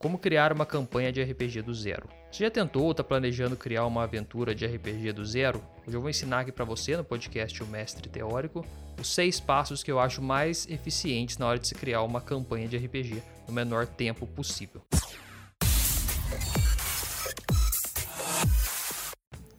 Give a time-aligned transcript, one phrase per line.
[0.00, 2.08] Como criar uma campanha de RPG do zero?
[2.30, 5.60] Você já tentou ou está planejando criar uma aventura de RPG do zero?
[5.84, 8.64] Hoje eu vou ensinar aqui para você no podcast O Mestre Teórico
[8.96, 12.68] os seis passos que eu acho mais eficientes na hora de se criar uma campanha
[12.68, 14.82] de RPG no menor tempo possível.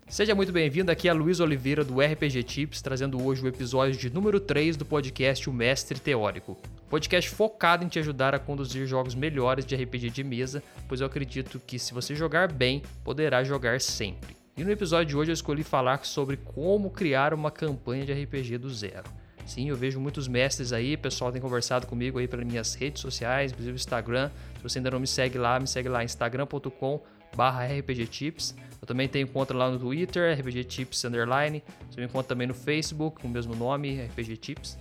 [0.09, 4.09] Seja muito bem-vindo, aqui é Luiz Oliveira do RPG Tips, trazendo hoje o episódio de
[4.09, 6.57] número 3 do podcast O Mestre Teórico.
[6.89, 11.05] Podcast focado em te ajudar a conduzir jogos melhores de RPG de mesa, pois eu
[11.05, 14.35] acredito que se você jogar bem, poderá jogar sempre.
[14.57, 18.57] E no episódio de hoje eu escolhi falar sobre como criar uma campanha de RPG
[18.57, 19.05] do zero.
[19.45, 23.51] Sim, eu vejo muitos mestres aí, pessoal tem conversado comigo aí pelas minhas redes sociais,
[23.51, 24.31] inclusive o Instagram.
[24.57, 26.99] Se você ainda não me segue lá, me segue lá instagram.com
[27.35, 28.55] barra rpgtips.
[28.81, 31.63] Eu também tenho conta lá no Twitter, rpgtips underline.
[31.89, 34.77] Você me encontra também no Facebook com o mesmo nome, rpgtips.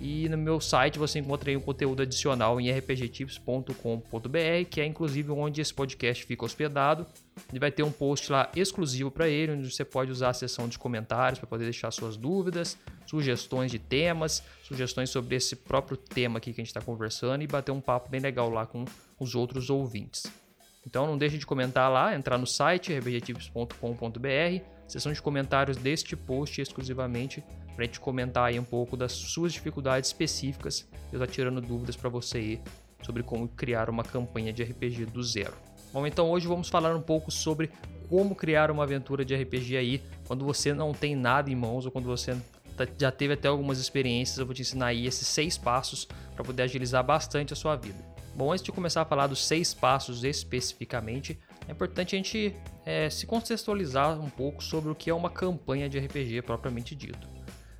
[0.00, 5.60] E no meu site você encontra um conteúdo adicional em rpgtips.com.br, que é inclusive onde
[5.60, 7.06] esse podcast fica hospedado.
[7.52, 10.68] E vai ter um post lá exclusivo para ele, onde você pode usar a seção
[10.68, 12.76] de comentários para poder deixar suas dúvidas,
[13.06, 17.46] sugestões de temas, sugestões sobre esse próprio tema aqui que a gente está conversando e
[17.46, 18.84] bater um papo bem legal lá com
[19.18, 20.24] os outros ouvintes.
[20.86, 26.60] Então não deixe de comentar lá, entrar no site rpgtips.com.br, seção de comentários deste post
[26.60, 27.42] exclusivamente
[27.74, 31.60] para a gente comentar aí um pouco das suas dificuldades específicas e eu estar tirando
[31.60, 32.60] dúvidas para você aí
[33.02, 35.54] sobre como criar uma campanha de RPG do zero.
[35.92, 37.70] Bom, então hoje vamos falar um pouco sobre
[38.08, 41.92] como criar uma aventura de RPG aí quando você não tem nada em mãos ou
[41.92, 42.36] quando você
[42.76, 44.38] tá, já teve até algumas experiências.
[44.38, 48.13] Eu vou te ensinar aí esses seis passos para poder agilizar bastante a sua vida.
[48.36, 52.54] Bom, antes de começar a falar dos seis passos especificamente, é importante a gente
[52.84, 57.28] é, se contextualizar um pouco sobre o que é uma campanha de RPG propriamente dito.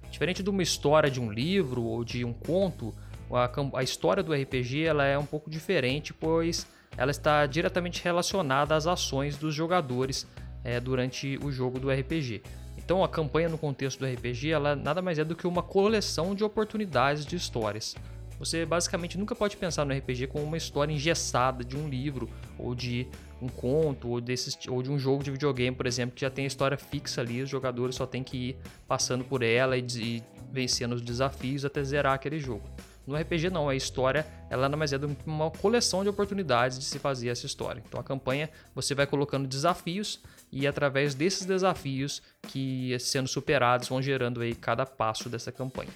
[0.09, 2.95] Diferente de uma história de um livro ou de um conto,
[3.33, 8.77] a, a história do RPG ela é um pouco diferente, pois ela está diretamente relacionada
[8.77, 10.25] às ações dos jogadores
[10.63, 12.43] é, durante o jogo do RPG.
[12.79, 16.33] Então a campanha no contexto do RPG ela nada mais é do que uma coleção
[16.33, 17.97] de oportunidades de histórias.
[18.39, 22.29] Você basicamente nunca pode pensar no RPG como uma história engessada de um livro
[22.59, 23.07] ou de
[23.41, 26.45] um conto ou, desses, ou de um jogo de videogame, por exemplo, que já tem
[26.45, 28.57] a história fixa ali, os jogadores só tem que ir
[28.89, 32.69] passando por ela e, e vencendo os desafios até zerar aquele jogo.
[33.07, 36.99] No RPG não, a história ela nada mais é uma coleção de oportunidades de se
[36.99, 37.83] fazer essa história.
[37.87, 44.01] Então a campanha você vai colocando desafios e através desses desafios que sendo superados vão
[44.01, 45.91] gerando aí cada passo dessa campanha.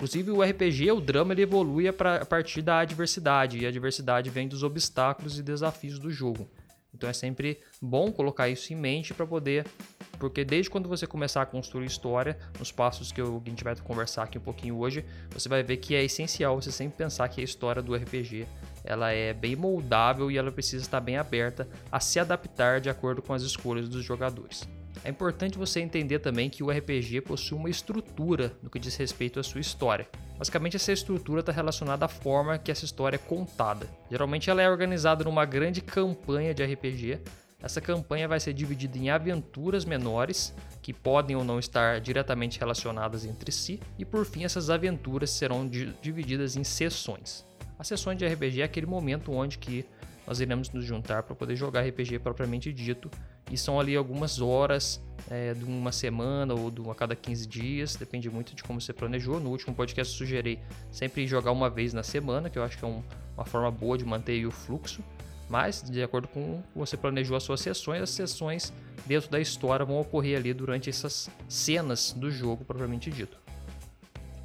[0.00, 4.48] Inclusive o RPG, o drama, ele evolui a partir da adversidade, e a adversidade vem
[4.48, 6.48] dos obstáculos e desafios do jogo.
[6.94, 9.66] Então é sempre bom colocar isso em mente para poder,
[10.18, 13.76] porque desde quando você começar a construir história, nos passos que, que a gente vai
[13.76, 17.42] conversar aqui um pouquinho hoje, você vai ver que é essencial você sempre pensar que
[17.42, 18.46] a história do RPG
[18.82, 23.20] ela é bem moldável e ela precisa estar bem aberta a se adaptar de acordo
[23.20, 24.66] com as escolhas dos jogadores.
[25.04, 29.40] É importante você entender também que o RPG possui uma estrutura no que diz respeito
[29.40, 30.06] à sua história.
[30.38, 33.86] Basicamente, essa estrutura está relacionada à forma que essa história é contada.
[34.10, 37.20] Geralmente, ela é organizada numa grande campanha de RPG.
[37.62, 43.26] Essa campanha vai ser dividida em aventuras menores, que podem ou não estar diretamente relacionadas
[43.26, 45.68] entre si, e por fim, essas aventuras serão
[46.00, 47.46] divididas em sessões.
[47.78, 49.84] As sessões de RPG é aquele momento onde que
[50.26, 53.10] nós iremos nos juntar para poder jogar RPG propriamente dito.
[53.50, 57.46] E são ali algumas horas é, de uma semana ou de uma a cada 15
[57.46, 59.38] dias, depende muito de como você planejou.
[59.40, 60.58] No último podcast eu sugeri
[60.90, 63.02] sempre jogar uma vez na semana, que eu acho que é um,
[63.36, 65.02] uma forma boa de manter o fluxo.
[65.48, 68.72] Mas, de acordo com você planejou as suas sessões, as sessões
[69.04, 73.39] dentro da história vão ocorrer ali durante essas cenas do jogo propriamente dito.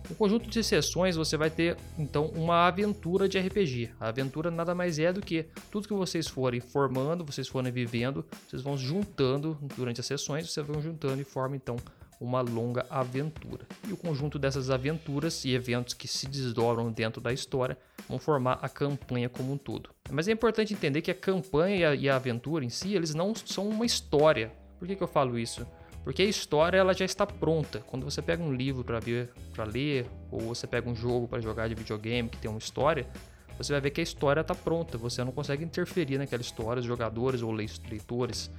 [0.10, 3.92] No conjunto de sessões você vai ter então uma aventura de RPG.
[4.00, 8.26] A aventura nada mais é do que tudo que vocês forem formando, vocês forem vivendo,
[8.48, 11.76] vocês vão juntando durante as sessões, vocês vão juntando e forma então
[12.20, 13.66] uma longa aventura.
[13.88, 17.78] E o conjunto dessas aventuras e eventos que se desdobram dentro da história
[18.08, 19.90] vão formar a campanha como um todo.
[20.10, 23.68] Mas é importante entender que a campanha e a aventura em si, eles não são
[23.68, 24.52] uma história.
[24.80, 25.66] Por que, que eu falo isso?
[26.06, 27.80] Porque a história ela já está pronta.
[27.80, 31.74] Quando você pega um livro para ler, ou você pega um jogo para jogar de
[31.74, 33.08] videogame que tem uma história,
[33.58, 35.00] você vai ver que a história está pronta.
[35.00, 36.80] Você não consegue interferir naquela história.
[36.80, 38.52] Os jogadores ou leitores,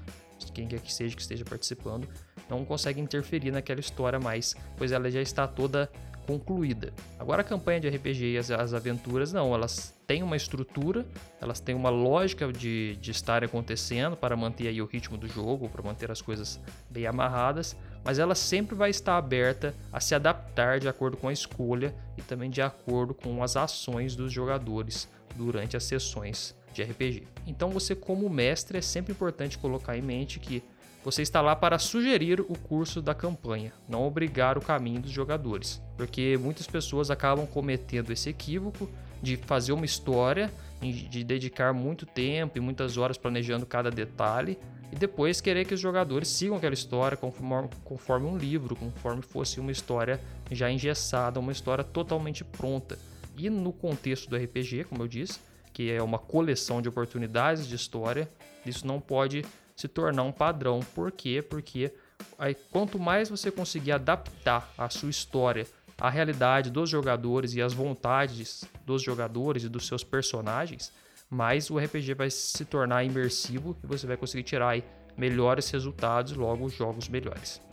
[0.53, 2.09] quem quer que seja que esteja participando,
[2.51, 5.89] não consegue interferir naquela história mais, pois ela já está toda
[6.27, 6.93] concluída.
[7.19, 11.07] Agora a campanha de RPG e as, as aventuras não, elas têm uma estrutura,
[11.41, 15.69] elas têm uma lógica de, de estar acontecendo para manter aí o ritmo do jogo,
[15.69, 20.79] para manter as coisas bem amarradas, mas ela sempre vai estar aberta a se adaptar
[20.81, 25.77] de acordo com a escolha e também de acordo com as ações dos jogadores durante
[25.77, 27.27] as sessões de RPG.
[27.47, 30.63] Então você como mestre é sempre importante colocar em mente que
[31.07, 35.81] você está lá para sugerir o curso da campanha, não obrigar o caminho dos jogadores,
[35.97, 38.91] porque muitas pessoas acabam cometendo esse equívoco
[39.23, 44.59] de fazer uma história, de dedicar muito tempo e muitas horas planejando cada detalhe
[44.91, 49.61] e depois querer que os jogadores sigam aquela história conforme, conforme um livro, conforme fosse
[49.61, 50.21] uma história
[50.51, 52.99] já engessada, uma história totalmente pronta.
[53.39, 55.39] E no contexto do RPG, como eu disse,
[55.73, 58.29] que é uma coleção de oportunidades de história,
[58.67, 59.45] isso não pode
[59.77, 60.81] se tornar um padrão.
[60.95, 61.43] Por quê?
[61.43, 61.93] Porque
[62.39, 65.67] aí, quanto mais você conseguir adaptar a sua história
[65.99, 70.93] à realidade dos jogadores e às vontades dos jogadores e dos seus personagens,
[71.29, 74.85] mais o RPG vai se tornar imersivo e você vai conseguir tirar aí
[75.17, 77.66] melhores resultados e logo jogos melhores.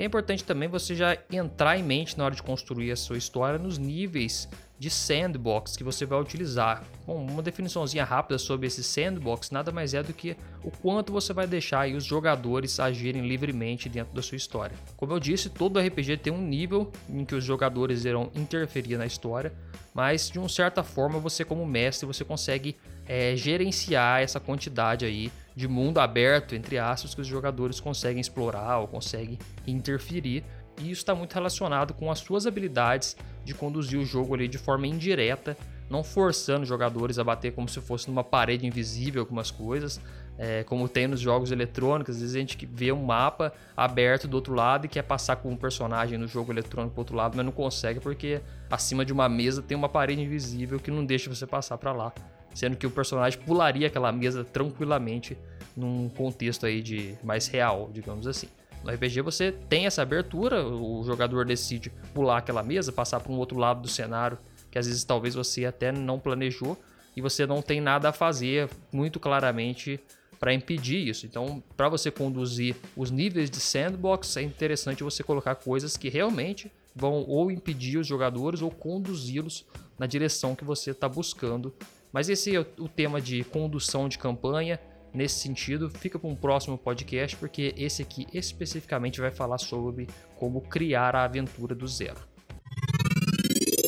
[0.00, 3.58] É importante também você já entrar em mente na hora de construir a sua história
[3.58, 4.48] nos níveis
[4.78, 6.82] de sandbox que você vai utilizar.
[7.06, 11.34] Bom, uma definiçãozinha rápida sobre esse sandbox nada mais é do que o quanto você
[11.34, 14.74] vai deixar os jogadores agirem livremente dentro da sua história.
[14.96, 19.04] Como eu disse, todo RPG tem um nível em que os jogadores irão interferir na
[19.04, 19.52] história,
[19.92, 22.74] mas de uma certa forma você como mestre você consegue
[23.06, 28.78] é, gerenciar essa quantidade aí de mundo aberto entre aspas que os jogadores conseguem explorar
[28.78, 30.42] ou conseguem interferir.
[30.78, 33.14] E isso está muito relacionado com as suas habilidades
[33.44, 35.56] de conduzir o jogo ali de forma indireta,
[35.90, 40.00] não forçando os jogadores a bater como se fosse numa parede invisível algumas coisas,
[40.38, 44.34] é, como tem nos jogos eletrônicos, às vezes a gente vê um mapa aberto do
[44.34, 47.44] outro lado e quer passar com um personagem no jogo eletrônico pro outro lado, mas
[47.44, 48.40] não consegue porque
[48.70, 52.10] acima de uma mesa tem uma parede invisível que não deixa você passar para lá,
[52.54, 55.36] sendo que o personagem pularia aquela mesa tranquilamente
[55.76, 58.48] num contexto aí de mais real, digamos assim.
[58.84, 63.36] No RPG você tem essa abertura, o jogador decide pular aquela mesa, passar para um
[63.36, 64.38] outro lado do cenário,
[64.70, 66.78] que às vezes talvez você até não planejou
[67.16, 70.00] e você não tem nada a fazer muito claramente
[70.38, 71.26] para impedir isso.
[71.26, 76.72] Então, para você conduzir os níveis de sandbox, é interessante você colocar coisas que realmente
[76.96, 79.66] vão ou impedir os jogadores ou conduzi-los
[79.98, 81.74] na direção que você está buscando.
[82.10, 84.80] Mas esse é o tema de condução de campanha
[85.12, 90.60] nesse sentido, fica para um próximo podcast, porque esse aqui especificamente vai falar sobre como
[90.60, 92.20] criar a aventura do zero.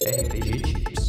[0.04, 1.06] RPG Tips.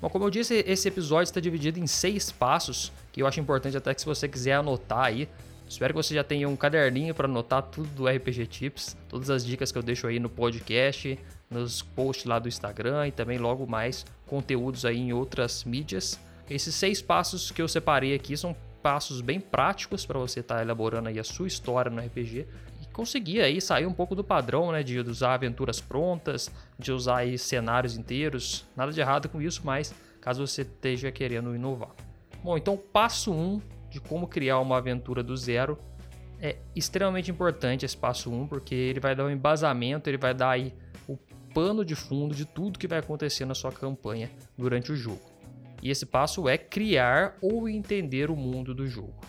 [0.00, 3.76] Bom, como eu disse, esse episódio está dividido em seis passos, que eu acho importante
[3.76, 5.28] até que se você quiser anotar aí,
[5.68, 9.44] Espero que você já tenha um caderninho para anotar tudo do RPG Tips, todas as
[9.44, 11.18] dicas que eu deixo aí no podcast,
[11.50, 16.20] nos posts lá do Instagram e também logo mais conteúdos aí em outras mídias.
[16.48, 20.62] Esses seis passos que eu separei aqui são passos bem práticos para você estar tá
[20.62, 22.46] elaborando aí a sua história no RPG
[22.82, 27.18] e conseguir aí sair um pouco do padrão, né, de usar aventuras prontas, de usar
[27.18, 28.64] aí cenários inteiros.
[28.76, 31.90] Nada de errado com isso, mas caso você esteja querendo inovar.
[32.42, 35.78] Bom, então passo 1 um de como criar uma aventura do zero
[36.40, 40.32] é extremamente importante esse passo 1, um, porque ele vai dar um embasamento, ele vai
[40.32, 40.72] dar aí
[41.58, 45.20] pano de fundo de tudo que vai acontecer na sua campanha durante o jogo.
[45.82, 49.20] E esse passo é criar ou entender o mundo do jogo.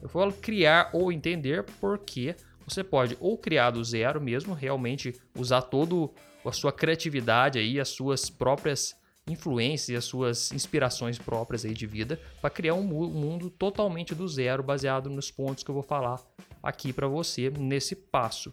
[0.00, 2.34] Eu falo criar ou entender porque
[2.66, 6.10] você pode ou criar do zero mesmo, realmente usar toda
[6.46, 8.96] a sua criatividade aí, as suas próprias
[9.28, 14.62] influências as suas inspirações próprias aí de vida para criar um mundo totalmente do zero,
[14.62, 16.22] baseado nos pontos que eu vou falar
[16.62, 18.50] aqui para você nesse passo.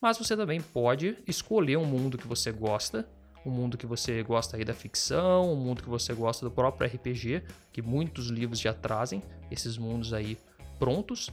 [0.00, 3.08] Mas você também pode escolher um mundo que você gosta,
[3.44, 6.88] um mundo que você gosta aí da ficção, um mundo que você gosta do próprio
[6.88, 10.36] RPG, que muitos livros já trazem esses mundos aí
[10.78, 11.30] prontos,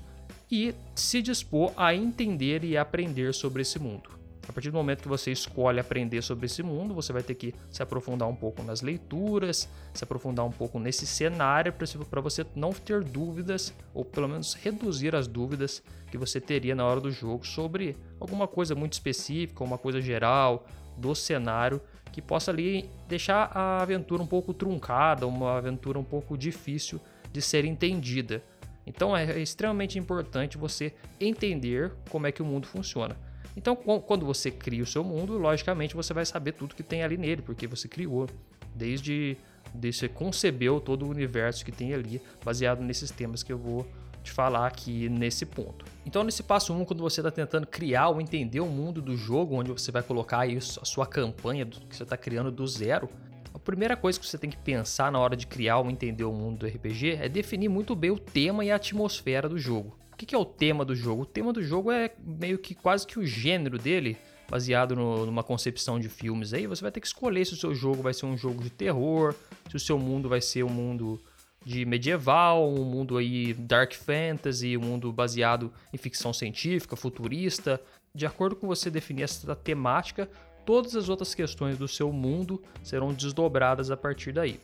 [0.49, 4.22] e se dispor a entender e aprender sobre esse mundo.
[4.47, 7.55] A partir do momento que você escolhe aprender sobre esse mundo, você vai ter que
[7.69, 12.73] se aprofundar um pouco nas leituras, se aprofundar um pouco nesse cenário para você não
[12.73, 15.81] ter dúvidas, ou pelo menos reduzir as dúvidas
[16.11, 20.65] que você teria na hora do jogo sobre alguma coisa muito específica, uma coisa geral
[20.97, 21.81] do cenário
[22.11, 26.99] que possa ali deixar a aventura um pouco truncada, uma aventura um pouco difícil
[27.31, 28.43] de ser entendida.
[28.85, 33.17] Então é extremamente importante você entender como é que o mundo funciona.
[33.55, 37.17] Então, quando você cria o seu mundo, logicamente você vai saber tudo que tem ali
[37.17, 38.27] nele, porque você criou.
[38.75, 39.37] Desde,
[39.73, 43.85] desde você concebeu todo o universo que tem ali, baseado nesses temas que eu vou
[44.23, 45.85] te falar aqui nesse ponto.
[46.05, 49.15] Então, nesse passo 1, um, quando você está tentando criar ou entender o mundo do
[49.15, 53.09] jogo, onde você vai colocar a sua campanha que você está criando do zero,
[53.53, 56.33] a primeira coisa que você tem que pensar na hora de criar ou entender o
[56.33, 59.95] mundo do RPG é definir muito bem o tema e a atmosfera do jogo.
[60.13, 61.23] O que é o tema do jogo?
[61.23, 64.15] O tema do jogo é meio que quase que o gênero dele,
[64.49, 67.73] baseado no, numa concepção de filmes aí, você vai ter que escolher se o seu
[67.73, 69.33] jogo vai ser um jogo de terror,
[69.69, 71.19] se o seu mundo vai ser um mundo
[71.65, 77.81] de medieval, um mundo aí dark fantasy, um mundo baseado em ficção científica, futurista.
[78.13, 80.29] De acordo com você definir essa temática,
[80.65, 84.59] todas as outras questões do seu mundo serão desdobradas a partir daí.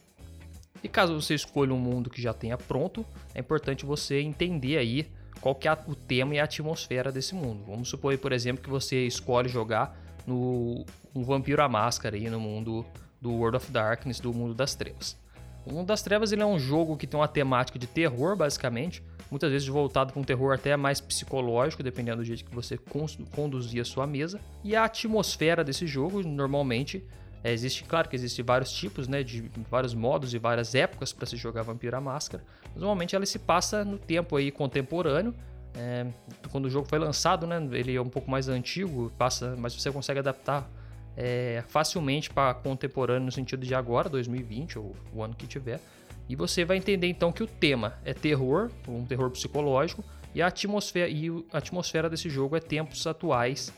[0.84, 5.10] E caso você escolha um mundo que já tenha pronto, é importante você entender aí
[5.41, 7.63] qual que é o tema e a atmosfera desse mundo.
[7.67, 12.39] Vamos supor, por exemplo, que você escolhe jogar no um Vampiro à Máscara aí no
[12.39, 12.86] mundo
[13.22, 15.17] do World of Darkness, do mundo das trevas.
[15.65, 19.03] O Mundo das Trevas ele é um jogo que tem uma temática de terror, basicamente,
[19.29, 22.79] muitas vezes voltado para um terror até mais psicológico, dependendo do jeito que você
[23.31, 24.39] conduzir a sua mesa.
[24.63, 27.05] E a atmosfera desse jogo, normalmente,
[27.43, 31.25] é, existe, claro que existem vários tipos, né, de vários modos e várias épocas para
[31.25, 32.43] se jogar Vampiro à Máscara.
[32.75, 35.34] Normalmente ela se passa no tempo aí contemporâneo.
[35.75, 36.05] É,
[36.51, 39.91] quando o jogo foi lançado, né, ele é um pouco mais antigo, passa, mas você
[39.91, 40.69] consegue adaptar
[41.15, 45.79] é, facilmente para contemporâneo no sentido de agora, 2020 ou o ano que tiver.
[46.27, 50.03] E você vai entender então que o tema é terror, um terror psicológico,
[50.36, 53.74] e a atmosfera, e a atmosfera desse jogo é tempos atuais,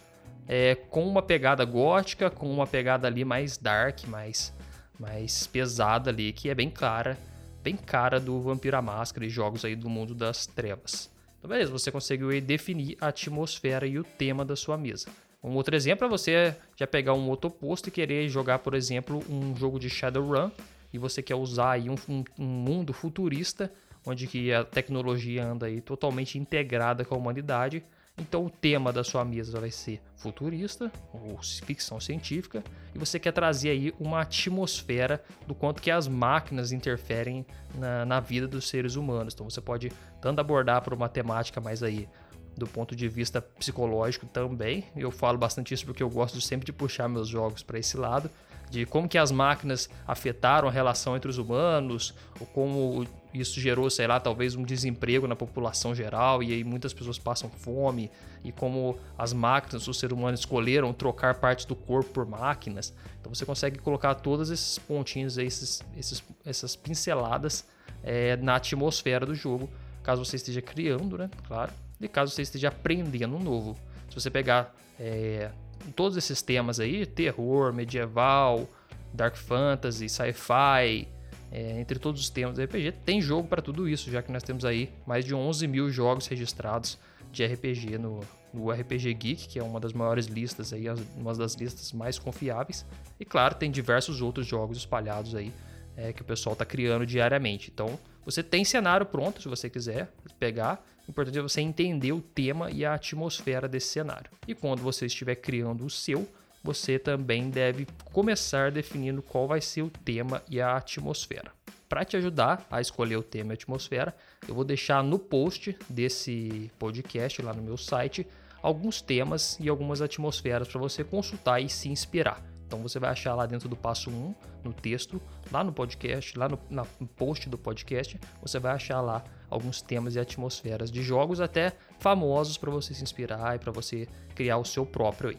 [0.48, 4.54] é, com uma pegada gótica, com uma pegada ali mais dark, mais,
[5.00, 7.18] mais pesada ali, que é bem clara,
[7.64, 11.10] bem cara do Vampiro à Máscara e jogos aí do mundo das trevas.
[11.40, 15.10] Então beleza, você conseguiu definir a atmosfera e o tema da sua mesa.
[15.44, 19.24] Um outro exemplo é você já pegar um outro oposto e querer jogar, por exemplo,
[19.28, 20.52] um jogo de Shadowrun
[20.94, 23.72] e você quer usar aí um, um, um mundo futurista
[24.06, 27.84] onde que a tecnologia anda aí totalmente integrada com a humanidade.
[28.18, 32.64] Então o tema da sua mesa vai ser futurista ou ficção científica
[32.94, 38.20] e você quer trazer aí uma atmosfera do quanto que as máquinas interferem na, na
[38.20, 39.34] vida dos seres humanos.
[39.34, 39.92] Então você pode
[40.22, 42.08] tanto abordar por uma temática mais aí
[42.56, 44.86] do ponto de vista psicológico também.
[44.96, 48.30] Eu falo bastante isso porque eu gosto sempre de puxar meus jogos para esse lado,
[48.72, 53.90] de como que as máquinas afetaram a relação entre os humanos, ou como isso gerou,
[53.90, 58.10] sei lá, talvez um desemprego na população geral e aí muitas pessoas passam fome
[58.44, 62.94] e como as máquinas, os seres humanos escolheram trocar partes do corpo por máquinas.
[63.20, 67.66] Então você consegue colocar todos esses pontinhos, esses, esses, essas pinceladas
[68.04, 69.70] é, na atmosfera do jogo,
[70.02, 71.30] caso você esteja criando, né?
[71.48, 73.78] Claro de caso você esteja aprendendo um novo.
[74.10, 75.52] Se você pegar é,
[75.96, 78.68] todos esses temas aí, terror, medieval,
[79.14, 81.08] dark fantasy, sci-fi,
[81.52, 84.44] é, entre todos os temas do RPG, tem jogo para tudo isso, já que nós
[84.44, 86.98] temos aí mais de 11 mil jogos registrados
[87.32, 88.22] de RPG no,
[88.54, 90.86] no RPG Geek, que é uma das maiores listas aí,
[91.18, 92.86] uma das listas mais confiáveis.
[93.20, 95.52] E claro, tem diversos outros jogos espalhados aí
[95.96, 97.70] é, que o pessoal está criando diariamente.
[97.74, 100.86] Então, você tem cenário pronto, se você quiser pegar.
[101.08, 104.32] O importante é você entender o tema e a atmosfera desse cenário.
[104.48, 106.28] E quando você estiver criando o seu,
[106.64, 111.52] você também deve começar definindo qual vai ser o tema e a atmosfera.
[111.90, 114.16] Para te ajudar a escolher o tema e a atmosfera,
[114.48, 118.26] eu vou deixar no post desse podcast lá no meu site
[118.62, 122.42] alguns temas e algumas atmosferas para você consultar e se inspirar.
[122.66, 126.48] Então você vai achar lá dentro do passo 1, no texto, lá no podcast, lá
[126.48, 131.42] no, no post do podcast, você vai achar lá alguns temas e atmosferas de jogos
[131.42, 135.38] até famosos para você se inspirar e para você criar o seu próprio aí.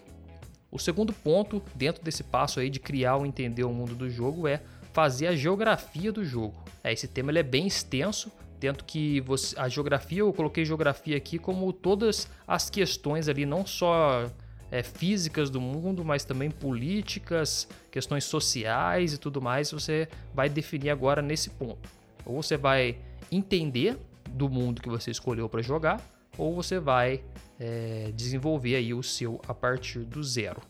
[0.71, 4.47] O segundo ponto dentro desse passo aí de criar ou entender o mundo do jogo
[4.47, 6.62] é fazer a geografia do jogo.
[6.85, 11.16] É, esse tema ele é bem extenso, tanto que você, a geografia, eu coloquei geografia
[11.16, 14.31] aqui como todas as questões ali, não só
[14.71, 20.90] é, físicas do mundo, mas também políticas, questões sociais e tudo mais, você vai definir
[20.90, 22.01] agora nesse ponto.
[22.25, 22.99] Ou você vai
[23.31, 23.99] entender
[24.31, 26.00] do mundo que você escolheu para jogar,
[26.38, 27.23] ou você vai
[27.59, 30.61] é, desenvolver aí o seu a partir do zero.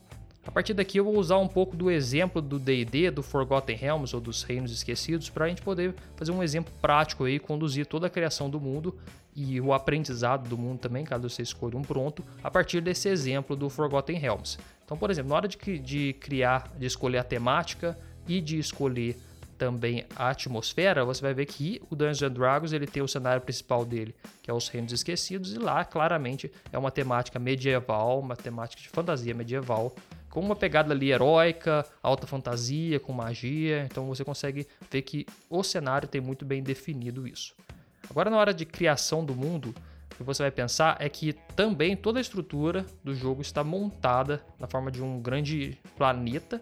[0.44, 4.12] A partir daqui eu vou usar um pouco do exemplo do D&D, do Forgotten Realms
[4.12, 8.08] ou dos Reinos Esquecidos, para a gente poder fazer um exemplo prático aí, conduzir toda
[8.08, 8.98] a criação do mundo
[9.36, 13.54] e o aprendizado do mundo também, caso você escolha um pronto, a partir desse exemplo
[13.54, 14.58] do Forgotten Realms.
[14.84, 19.16] Então, por exemplo, na hora de, de criar, de escolher a temática e de escolher
[19.62, 23.84] também a atmosfera, você vai ver que o Dungeons Dragons ele tem o cenário principal
[23.84, 28.82] dele, que é os Reinos Esquecidos, e lá claramente é uma temática medieval, uma temática
[28.82, 29.94] de fantasia medieval,
[30.28, 33.86] com uma pegada ali heróica, alta fantasia, com magia.
[33.88, 37.54] Então você consegue ver que o cenário tem muito bem definido isso.
[38.10, 39.72] Agora, na hora de criação do mundo,
[40.10, 44.44] o que você vai pensar é que também toda a estrutura do jogo está montada
[44.58, 46.60] na forma de um grande planeta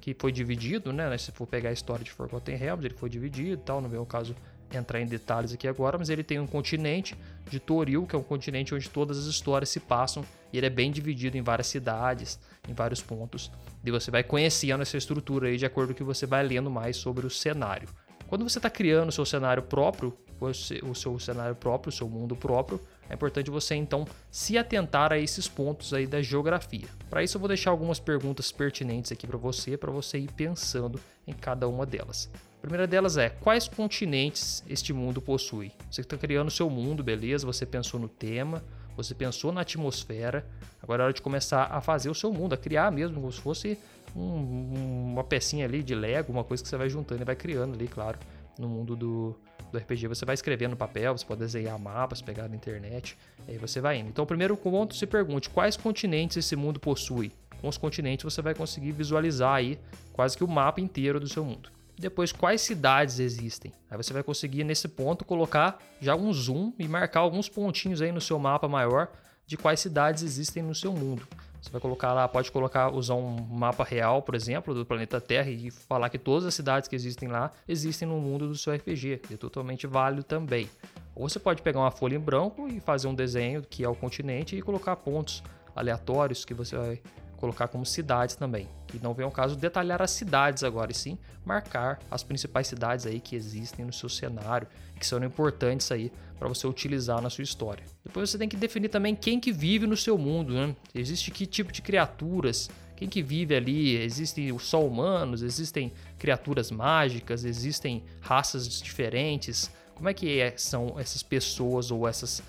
[0.00, 1.16] que foi dividido, né?
[1.18, 3.80] Se for pegar a história de Forgotten Realms, ele foi dividido e tal.
[3.80, 4.34] No meu caso,
[4.72, 7.16] entrar em detalhes aqui agora, mas ele tem um continente
[7.48, 10.70] de Toril, que é um continente onde todas as histórias se passam, e ele é
[10.70, 12.38] bem dividido em várias cidades,
[12.68, 13.50] em vários pontos.
[13.84, 16.96] E você vai conhecendo essa estrutura aí de acordo com que você vai lendo mais
[16.96, 17.88] sobre o cenário.
[18.28, 22.36] Quando você está criando o seu cenário próprio, o seu cenário próprio, o seu mundo
[22.36, 22.80] próprio,
[23.10, 26.86] é importante você então se atentar a esses pontos aí da geografia.
[27.10, 31.00] Para isso eu vou deixar algumas perguntas pertinentes aqui para você, para você ir pensando
[31.26, 32.30] em cada uma delas.
[32.56, 35.72] A primeira delas é: quais continentes este mundo possui?
[35.90, 37.44] Você está criando o seu mundo, beleza?
[37.46, 38.62] Você pensou no tema,
[38.96, 40.46] você pensou na atmosfera.
[40.80, 43.40] Agora é hora de começar a fazer o seu mundo, a criar mesmo, como se
[43.40, 43.78] fosse
[44.14, 47.74] um, uma pecinha ali de Lego, uma coisa que você vai juntando e vai criando
[47.74, 48.18] ali, claro,
[48.58, 49.36] no mundo do,
[49.70, 50.06] do RPG.
[50.08, 53.16] Você vai escrevendo no papel, você pode desenhar mapas, pegar na internet,
[53.48, 54.08] aí você vai indo.
[54.08, 57.32] Então, primeiro ponto, se pergunte quais continentes esse mundo possui.
[57.60, 59.78] Com os continentes você vai conseguir visualizar aí
[60.12, 61.70] quase que o mapa inteiro do seu mundo.
[61.98, 63.72] Depois, quais cidades existem?
[63.90, 68.10] Aí você vai conseguir nesse ponto colocar já um zoom e marcar alguns pontinhos aí
[68.10, 69.08] no seu mapa maior
[69.46, 71.28] de quais cidades existem no seu mundo.
[71.60, 75.50] Você vai colocar lá, pode colocar, usar um mapa real, por exemplo, do planeta Terra
[75.50, 79.20] e falar que todas as cidades que existem lá existem no mundo do seu RPG.
[79.30, 80.68] É totalmente válido também.
[81.14, 83.94] Ou você pode pegar uma folha em branco e fazer um desenho que é o
[83.94, 85.42] continente e colocar pontos
[85.76, 87.00] aleatórios que você vai
[87.40, 88.68] colocar como cidades também.
[88.86, 93.06] Que não vem ao caso detalhar as cidades agora, e sim marcar as principais cidades
[93.06, 94.68] aí que existem no seu cenário,
[94.98, 97.84] que são importantes aí para você utilizar na sua história.
[98.04, 100.76] Depois você tem que definir também quem que vive no seu mundo, né?
[100.94, 107.44] Existe que tipo de criaturas, quem que vive ali, existem só humanos, existem criaturas mágicas,
[107.44, 109.70] existem raças diferentes.
[109.94, 112.42] Como é que é, são essas pessoas ou essas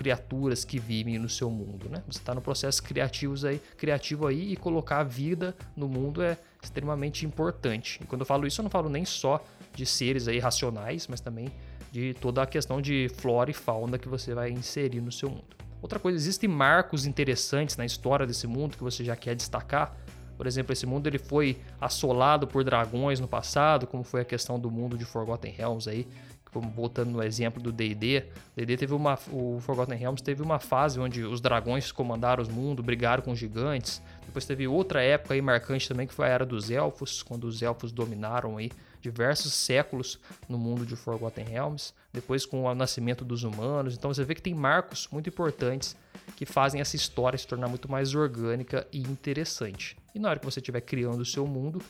[0.00, 2.02] criaturas que vivem no seu mundo, né?
[2.08, 6.38] Você está no processo criativo aí, criativo aí e colocar a vida no mundo é
[6.62, 8.00] extremamente importante.
[8.02, 11.20] E quando eu falo isso, eu não falo nem só de seres aí racionais, mas
[11.20, 11.52] também
[11.92, 15.54] de toda a questão de flora e fauna que você vai inserir no seu mundo.
[15.82, 19.94] Outra coisa, existem marcos interessantes na história desse mundo que você já quer destacar.
[20.34, 24.58] Por exemplo, esse mundo ele foi assolado por dragões no passado, como foi a questão
[24.58, 26.08] do mundo de Forgotten Realms aí,
[26.52, 28.24] como voltando no exemplo do D&D,
[28.56, 32.84] D&D teve uma, o Forgotten Realms teve uma fase onde os dragões comandaram os mundos,
[32.84, 34.02] brigaram com os gigantes.
[34.26, 37.62] Depois teve outra época aí marcante também que foi a era dos elfos, quando os
[37.62, 38.70] elfos dominaram aí
[39.00, 41.94] diversos séculos no mundo de Forgotten Realms.
[42.12, 43.94] Depois com o nascimento dos humanos.
[43.94, 45.96] Então você vê que tem marcos muito importantes
[46.36, 49.96] que fazem essa história se tornar muito mais orgânica e interessante.
[50.14, 51.80] E na hora que você estiver criando o seu mundo,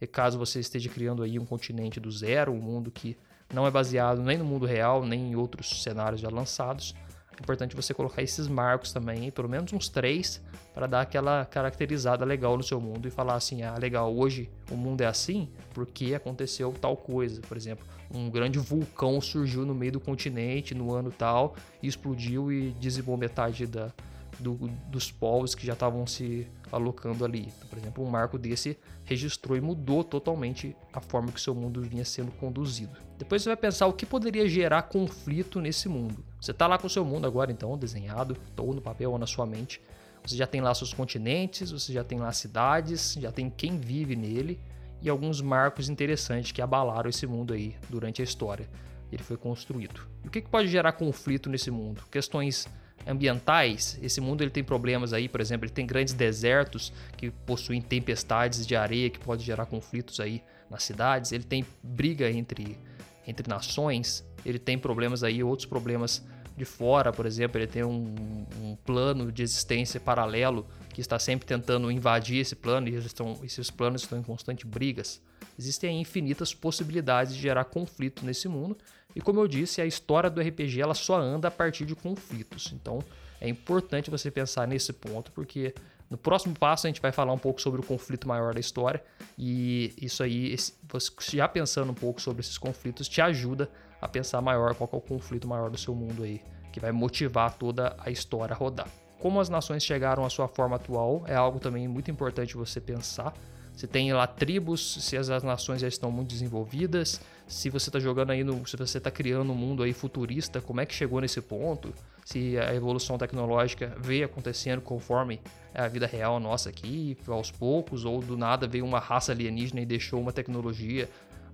[0.00, 3.16] e caso você esteja criando aí um continente do zero, um mundo que
[3.52, 6.94] não é baseado nem no mundo real, nem em outros cenários já lançados.
[7.38, 10.42] É importante você colocar esses marcos também, pelo menos uns três,
[10.74, 14.76] para dar aquela caracterizada legal no seu mundo e falar assim: ah, legal, hoje o
[14.76, 17.40] mundo é assim porque aconteceu tal coisa.
[17.40, 22.52] Por exemplo, um grande vulcão surgiu no meio do continente no ano tal e explodiu
[22.52, 23.90] e dizimou metade da,
[24.38, 24.54] do,
[24.88, 27.52] dos povos que já estavam se alocando ali.
[27.56, 31.80] Então, por exemplo, um marco desse registrou e mudou totalmente a forma que seu mundo
[31.82, 32.96] vinha sendo conduzido.
[33.18, 36.24] Depois você vai pensar o que poderia gerar conflito nesse mundo.
[36.40, 39.26] Você está lá com o seu mundo agora, então, desenhado, ou no papel ou na
[39.26, 39.80] sua mente.
[40.24, 44.14] Você já tem lá seus continentes, você já tem lá cidades, já tem quem vive
[44.14, 44.60] nele
[45.02, 48.68] e alguns marcos interessantes que abalaram esse mundo aí durante a história.
[49.10, 50.06] Ele foi construído.
[50.22, 52.02] E o que pode gerar conflito nesse mundo?
[52.10, 52.68] Questões
[53.06, 57.80] ambientais, esse mundo ele tem problemas aí, por exemplo, ele tem grandes desertos que possuem
[57.80, 62.78] tempestades de areia que pode gerar conflitos aí nas cidades, ele tem briga entre,
[63.26, 66.24] entre nações, ele tem problemas aí, outros problemas
[66.56, 71.46] de fora, por exemplo, ele tem um, um plano de existência paralelo que está sempre
[71.46, 75.22] tentando invadir esse plano e estão, esses planos estão em constante brigas.
[75.58, 78.76] Existem infinitas possibilidades de gerar conflito nesse mundo
[79.14, 82.72] e como eu disse, a história do RPG ela só anda a partir de conflitos.
[82.72, 83.00] Então
[83.40, 85.74] é importante você pensar nesse ponto, porque
[86.10, 89.02] no próximo passo a gente vai falar um pouco sobre o conflito maior da história.
[89.38, 90.56] E isso aí,
[90.88, 93.70] você já pensando um pouco sobre esses conflitos, te ajuda
[94.00, 96.42] a pensar maior qual é o conflito maior do seu mundo aí,
[96.72, 98.88] que vai motivar toda a história a rodar.
[99.20, 103.34] Como as nações chegaram à sua forma atual é algo também muito importante você pensar.
[103.72, 107.20] Você tem lá tribos, se as nações já estão muito desenvolvidas,
[107.50, 110.80] se você está jogando aí no, se você está criando um mundo aí futurista, como
[110.80, 111.92] é que chegou nesse ponto?
[112.24, 115.40] Se a evolução tecnológica veio acontecendo conforme
[115.74, 119.86] a vida real nossa aqui, aos poucos, ou do nada veio uma raça alienígena e
[119.86, 121.08] deixou uma tecnologia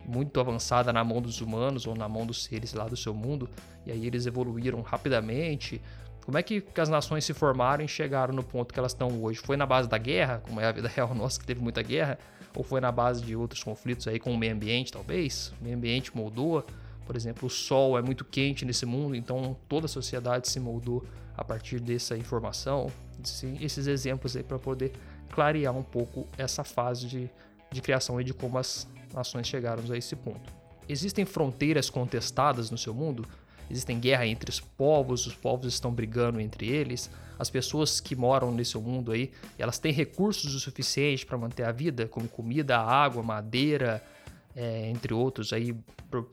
[0.04, 3.48] muito avançada na mão dos humanos ou na mão dos seres lá do seu mundo,
[3.86, 5.80] e aí eles evoluíram rapidamente,
[6.26, 9.38] como é que, as nações se formaram e chegaram no ponto que elas estão hoje?
[9.38, 12.18] Foi na base da guerra, como é a vida real nossa, que teve muita guerra?
[12.56, 15.52] Ou foi na base de outros conflitos aí com o meio ambiente, talvez?
[15.60, 16.64] O meio ambiente moldou
[17.06, 21.04] Por exemplo, o sol é muito quente nesse mundo, então toda a sociedade se moldou
[21.36, 22.90] a partir dessa informação.
[23.60, 24.92] Esses exemplos aí para poder
[25.30, 27.30] clarear um pouco essa fase de,
[27.70, 30.52] de criação e de como as nações chegaram a esse ponto.
[30.88, 33.24] Existem fronteiras contestadas no seu mundo?
[33.70, 37.10] Existem guerra entre os povos, os povos estão brigando entre eles.
[37.38, 41.72] As pessoas que moram nesse mundo aí, elas têm recursos o suficiente para manter a
[41.72, 44.02] vida, como comida, água, madeira,
[44.56, 45.76] é, entre outros, aí,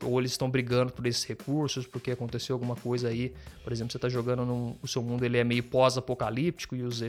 [0.02, 3.98] ou eles estão brigando por esses recursos, porque aconteceu alguma coisa aí, por exemplo, você
[3.98, 7.02] está jogando no o seu mundo, ele é meio pós-apocalíptico e os,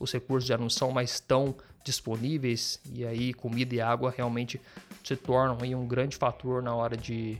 [0.00, 4.58] os recursos já não são mais tão disponíveis, e aí comida e água realmente
[5.04, 7.38] se tornam aí um grande fator na hora de,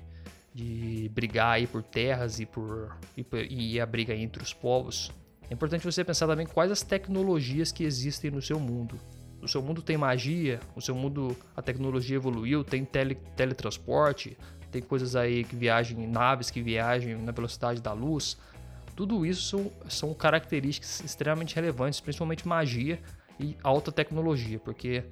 [0.54, 5.10] de brigar aí por terras e por e, e a briga entre os povos.
[5.50, 8.98] É importante você pensar também quais as tecnologias que existem no seu mundo
[9.42, 14.38] o seu mundo tem magia, o seu mundo, a tecnologia evoluiu, tem tele, teletransporte,
[14.70, 18.38] tem coisas aí que viajam, naves que viajam na velocidade da luz.
[18.94, 23.00] Tudo isso são, são características extremamente relevantes, principalmente magia
[23.40, 25.02] e alta tecnologia, porque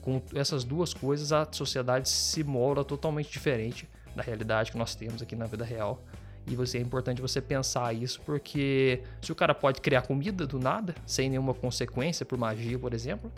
[0.00, 5.22] com essas duas coisas a sociedade se molda totalmente diferente da realidade que nós temos
[5.22, 6.02] aqui na vida real.
[6.46, 10.58] E você, é importante você pensar isso, porque se o cara pode criar comida do
[10.58, 13.30] nada, sem nenhuma consequência por magia, por exemplo,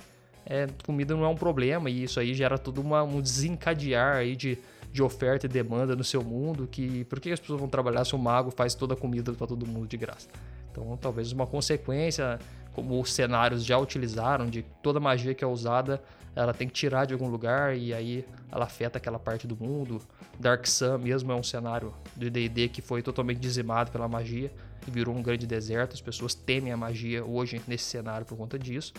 [0.44, 4.36] é, comida não é um problema e isso aí gera todo uma, um desencadear aí
[4.36, 4.58] de,
[4.92, 8.14] de oferta e demanda no seu mundo que por que as pessoas vão trabalhar se
[8.14, 10.28] o mago faz toda a comida para todo mundo de graça?
[10.70, 12.38] Então talvez uma consequência,
[12.74, 16.00] como os cenários já utilizaram, de toda magia que é usada,
[16.38, 20.00] ela tem que tirar de algum lugar e aí ela afeta aquela parte do mundo.
[20.38, 24.52] Dark Sun mesmo é um cenário de D&D que foi totalmente dizimado pela magia
[24.86, 25.94] e virou um grande deserto.
[25.94, 28.94] As pessoas temem a magia hoje nesse cenário por conta disso.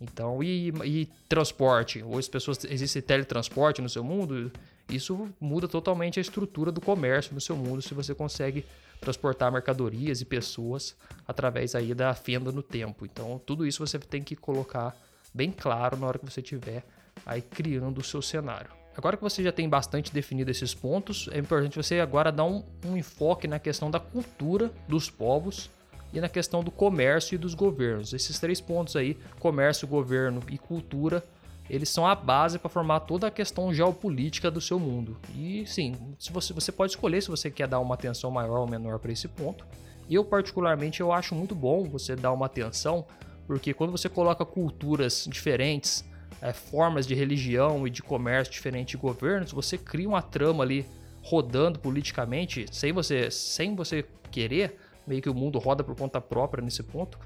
[0.00, 2.02] Então, e, e transporte?
[2.02, 4.50] Hoje as pessoas existe teletransporte no seu mundo,
[4.88, 8.64] isso muda totalmente a estrutura do comércio no seu mundo se você consegue
[8.98, 10.96] transportar mercadorias e pessoas
[11.28, 13.04] através aí da fenda no tempo.
[13.04, 14.96] Então, tudo isso você tem que colocar
[15.32, 16.84] bem claro na hora que você estiver
[17.24, 18.70] aí criando o seu cenário.
[18.96, 22.62] Agora que você já tem bastante definido esses pontos, é importante você agora dar um,
[22.84, 25.70] um enfoque na questão da cultura dos povos
[26.12, 28.12] e na questão do comércio e dos governos.
[28.12, 31.22] Esses três pontos aí, comércio, governo e cultura,
[31.68, 35.16] eles são a base para formar toda a questão geopolítica do seu mundo.
[35.36, 38.68] E sim, se você, você pode escolher se você quer dar uma atenção maior ou
[38.68, 39.64] menor para esse ponto.
[40.10, 43.06] Eu particularmente eu acho muito bom você dar uma atenção,
[43.50, 46.04] porque quando você coloca culturas diferentes,
[46.40, 50.86] é, formas de religião e de comércio diferentes de governos, você cria uma trama ali
[51.20, 56.62] rodando politicamente sem você sem você querer meio que o mundo roda por conta própria
[56.62, 57.18] nesse ponto,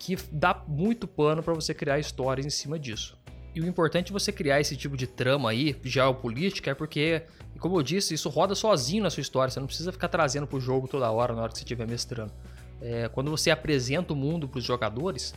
[0.00, 3.16] que dá muito pano para você criar histórias em cima disso.
[3.54, 7.22] E o importante de você criar esse tipo de trama aí, geopolítica, é porque,
[7.60, 9.52] como eu disse, isso roda sozinho na sua história.
[9.52, 12.32] Você não precisa ficar trazendo pro jogo toda hora na hora que você estiver mestrando.
[12.80, 15.32] É, quando você apresenta o mundo para os jogadores,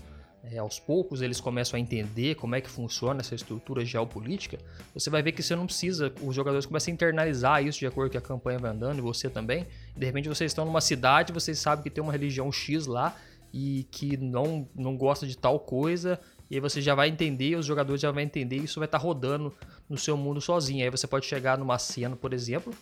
[0.51, 4.57] é, aos poucos eles começam a entender como é que funciona essa estrutura geopolítica,
[4.93, 8.11] você vai ver que você não precisa, os jogadores começam a internalizar isso de acordo
[8.11, 9.65] com a campanha vai andando, e você também.
[9.95, 13.15] De repente vocês estão numa cidade, vocês sabem que tem uma religião X lá
[13.53, 17.65] e que não, não gosta de tal coisa, e aí você já vai entender, os
[17.65, 19.53] jogadores já vão entender, e isso vai estar tá rodando
[19.89, 20.83] no seu mundo sozinho.
[20.83, 22.73] Aí você pode chegar numa cena, por exemplo,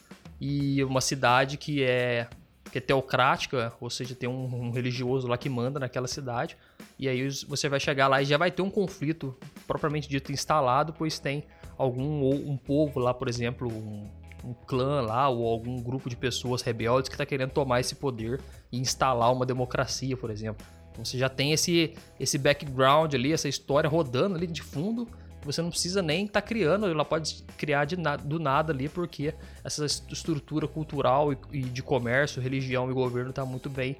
[0.41, 2.27] e uma cidade que é
[2.73, 6.57] que é teocrática, ou seja, tem um, um, religioso lá que manda naquela cidade,
[7.03, 9.35] e aí você vai chegar lá e já vai ter um conflito
[9.67, 11.43] propriamente dito instalado, pois tem
[11.77, 14.07] algum ou um povo lá, por exemplo, um,
[14.43, 18.39] um clã lá ou algum grupo de pessoas rebeldes que está querendo tomar esse poder
[18.71, 20.65] e instalar uma democracia, por exemplo.
[20.91, 25.07] Então você já tem esse, esse background ali, essa história rodando ali de fundo
[25.45, 28.87] você não precisa nem estar tá criando, ela pode criar de na, do nada ali,
[28.87, 33.97] porque essa estrutura cultural e, e de comércio, religião e governo está muito bem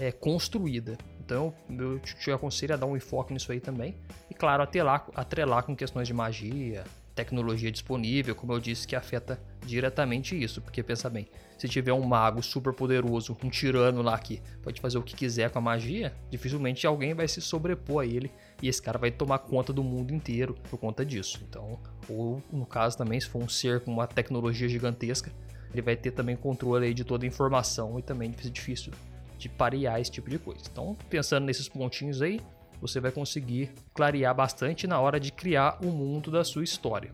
[0.00, 0.96] é, construída.
[1.26, 3.96] Então eu te aconselho a dar um enfoque nisso aí também.
[4.30, 6.84] E claro, atrelar, atrelar com questões de magia,
[7.16, 10.62] tecnologia disponível, como eu disse, que afeta diretamente isso.
[10.62, 11.26] Porque pensa bem,
[11.58, 15.50] se tiver um mago super poderoso, um tirano lá que pode fazer o que quiser
[15.50, 18.30] com a magia, dificilmente alguém vai se sobrepor a ele
[18.62, 21.40] e esse cara vai tomar conta do mundo inteiro por conta disso.
[21.48, 21.76] Então,
[22.08, 25.32] ou no caso também, se for um ser com uma tecnologia gigantesca,
[25.72, 28.92] ele vai ter também controle aí de toda a informação e também é difícil
[29.38, 30.62] de parear esse tipo de coisa.
[30.70, 32.40] Então, pensando nesses pontinhos aí,
[32.80, 37.10] você vai conseguir clarear bastante na hora de criar o mundo da sua história.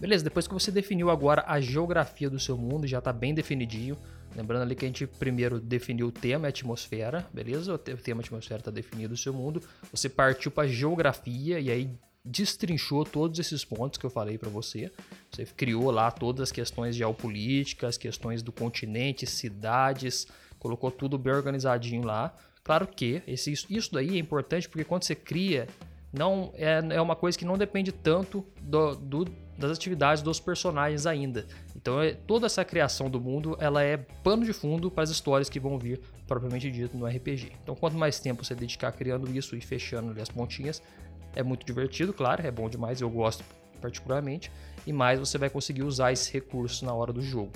[0.00, 3.96] Beleza, depois que você definiu agora a geografia do seu mundo, já está bem definidinho.
[4.34, 7.74] Lembrando ali que a gente primeiro definiu o tema atmosfera, beleza?
[7.74, 9.62] O tema atmosfera está definido o seu mundo.
[9.92, 11.90] Você partiu para geografia e aí
[12.24, 14.90] destrinchou todos esses pontos que eu falei para você.
[15.30, 20.26] Você criou lá todas as questões geopolíticas, questões do continente, cidades,
[20.62, 22.32] colocou tudo bem organizadinho lá.
[22.62, 25.66] Claro que esse, isso daí é importante porque quando você cria,
[26.12, 29.24] não é, é uma coisa que não depende tanto do, do,
[29.58, 31.48] das atividades dos personagens ainda.
[31.74, 35.48] Então é, toda essa criação do mundo ela é pano de fundo para as histórias
[35.48, 37.50] que vão vir propriamente dito no RPG.
[37.60, 40.80] Então quanto mais tempo você dedicar criando isso e fechando as pontinhas,
[41.34, 43.42] é muito divertido, claro, é bom demais, eu gosto
[43.80, 44.52] particularmente,
[44.86, 47.50] e mais você vai conseguir usar esse recurso na hora do jogo.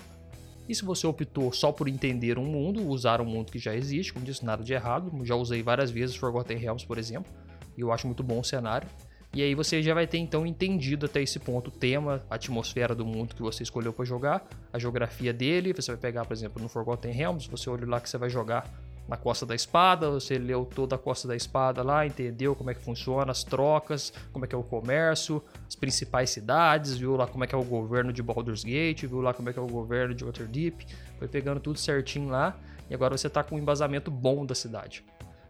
[0.68, 4.12] E se você optou só por entender um mundo, usar um mundo que já existe,
[4.12, 7.32] como disse, nada de errado, já usei várias vezes Forgotten Realms, por exemplo,
[7.76, 8.88] e eu acho muito bom o cenário.
[9.34, 12.94] E aí você já vai ter então entendido até esse ponto o tema, a atmosfera
[12.94, 15.74] do mundo que você escolheu para jogar, a geografia dele.
[15.74, 18.64] Você vai pegar, por exemplo, no Forgotten Realms, você olha lá que você vai jogar
[19.08, 22.74] na Costa da Espada, você leu toda a Costa da Espada lá, entendeu como é
[22.74, 27.26] que funciona as trocas, como é que é o comércio, as principais cidades, viu lá
[27.26, 29.62] como é que é o governo de Baldur's Gate, viu lá como é que é
[29.62, 30.86] o governo de Waterdeep,
[31.18, 32.58] foi pegando tudo certinho lá
[32.90, 35.04] e agora você está com um embasamento bom da cidade.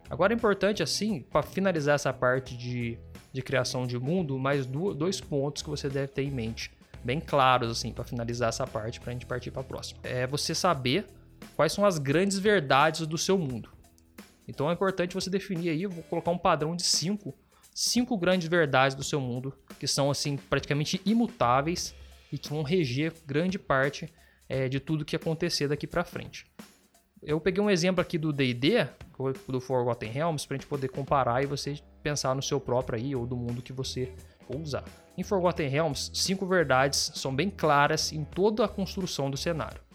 [0.08, 2.98] Agora é importante assim, para finalizar essa parte de,
[3.32, 6.70] de criação de mundo, mais dois pontos que você deve ter em mente,
[7.02, 9.98] bem claros assim, para finalizar essa parte, para a gente partir para a próxima.
[10.04, 11.06] É você saber
[11.56, 13.70] quais são as grandes verdades do seu mundo.
[14.46, 17.34] Então é importante você definir aí, vou colocar um padrão de cinco,
[17.74, 21.94] cinco grandes verdades do seu mundo, que são assim praticamente imutáveis
[22.30, 24.12] e que vão reger grande parte
[24.48, 26.46] é, de tudo que acontecer daqui para frente.
[27.22, 28.86] Eu peguei um exemplo aqui do D&D,
[29.48, 33.16] do Forgotten Realms, para a gente poder comparar e você pensar no seu próprio aí
[33.16, 34.12] ou do mundo que você
[34.46, 34.84] for usar.
[35.18, 39.85] Em Forgotten Realms, cinco verdades são bem claras em toda a construção do cenário.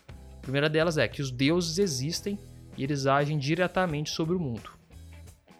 [0.42, 2.40] A primeira delas é que os deuses existem
[2.76, 4.72] e eles agem diretamente sobre o mundo.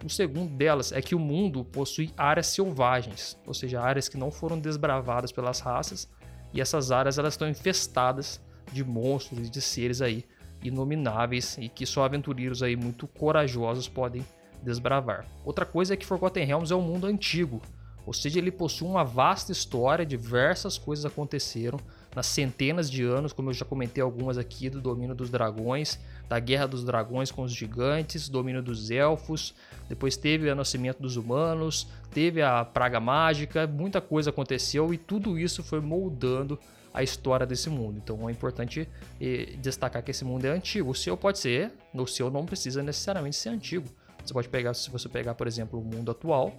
[0.04, 4.32] O segundo delas é que o mundo possui áreas selvagens, ou seja, áreas que não
[4.32, 6.10] foram desbravadas pelas raças,
[6.52, 8.42] e essas áreas elas estão infestadas
[8.74, 10.26] de monstros e de seres aí
[10.64, 14.26] inomináveis e que só aventureiros aí muito corajosos podem
[14.64, 15.28] desbravar.
[15.46, 17.62] Outra coisa é que Forgotten Realms é um mundo antigo,
[18.04, 21.80] ou seja, ele possui uma vasta história, diversas coisas aconteceram,
[22.16, 26.40] nas centenas de anos, como eu já comentei algumas aqui, do domínio dos dragões, da
[26.40, 29.54] guerra dos dragões com os gigantes, domínio dos elfos,
[29.88, 35.40] depois teve o nascimento dos humanos, teve a praga mágica, muita coisa aconteceu e tudo
[35.40, 36.60] isso foi moldando
[36.94, 37.98] a história desse mundo.
[38.04, 38.88] Então é importante
[39.20, 40.92] eh, destacar que esse mundo é antigo.
[40.92, 43.88] O seu pode ser, no seu não precisa necessariamente ser antigo.
[44.24, 46.54] Você pode pegar, se você pegar, por exemplo, o mundo atual,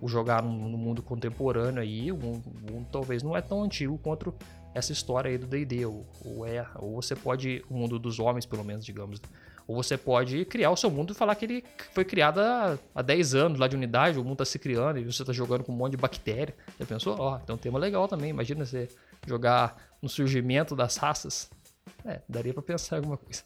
[0.00, 3.62] o jogar no, no mundo contemporâneo aí, o mundo, o mundo, talvez não é tão
[3.62, 4.32] antigo quanto
[4.74, 8.46] essa história aí do D&D, ou, ou, é, ou você pode, o mundo dos homens
[8.46, 9.20] pelo menos, digamos,
[9.66, 13.02] ou você pode criar o seu mundo e falar que ele foi criado há, há
[13.02, 15.72] 10 anos lá de unidade, o mundo está se criando e você está jogando com
[15.72, 16.54] um monte de bactéria.
[16.80, 17.16] Já pensou?
[17.18, 18.88] Ó, oh, tem um tema legal também, imagina você
[19.26, 21.50] jogar no surgimento das raças.
[22.04, 23.42] É, daria para pensar alguma coisa.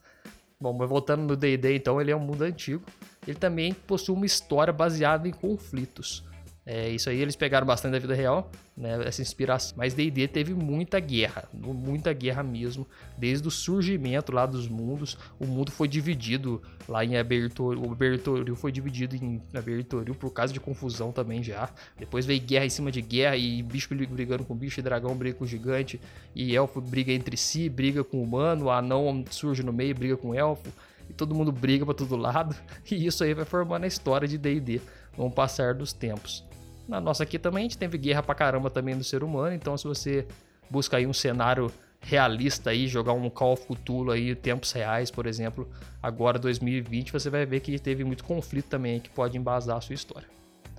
[0.61, 2.85] Bom, mas voltando no D&D, então, ele é um mundo antigo.
[3.26, 6.24] Ele também possui uma história baseada em conflitos.
[6.64, 9.75] É, isso aí eles pegaram bastante da vida real, né, essa inspiração.
[9.77, 12.87] Mas D&D teve muita guerra, muita guerra mesmo,
[13.18, 15.18] desde o surgimento lá dos mundos.
[15.40, 20.53] O mundo foi dividido lá em Abertório, o Abertório foi dividido em Abertório por causa
[20.53, 21.68] de confusão também já.
[21.98, 25.38] Depois veio guerra em cima de guerra e bicho brigando com bicho, e dragão briga
[25.38, 26.01] com gigante,
[26.33, 30.72] e elfo briga entre si, briga com humano, anão surge no meio, briga com elfo,
[31.11, 32.55] e todo mundo briga para todo lado.
[32.88, 34.81] E isso aí vai formando a história de D&D
[35.16, 36.51] com o passar dos tempos.
[36.88, 39.76] Na nossa aqui também a gente teve guerra pra caramba também do ser humano, então
[39.76, 40.26] se você
[40.70, 45.26] busca aí um cenário realista aí, jogar um Call of Cthulhu aí, tempos reais, por
[45.26, 45.70] exemplo,
[46.02, 49.94] agora 2020, você vai ver que teve muito conflito também que pode embasar a sua
[49.94, 50.28] história.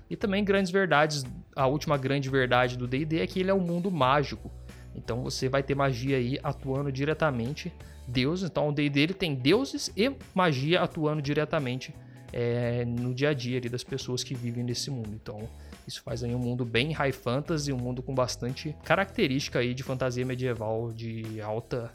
[0.08, 1.24] E também grandes verdades,
[1.56, 4.50] a última grande verdade do D&D é que ele é um mundo mágico.
[4.94, 7.72] Então você vai ter magia aí atuando diretamente,
[8.06, 11.94] deuses, então o D&D tem deuses e magia atuando diretamente
[12.32, 15.10] é, no dia a dia ali das pessoas que vivem nesse mundo.
[15.14, 15.48] Então
[15.86, 19.82] isso faz aí um mundo bem high fantasy, um mundo com bastante característica aí de
[19.82, 21.92] fantasia medieval de alta,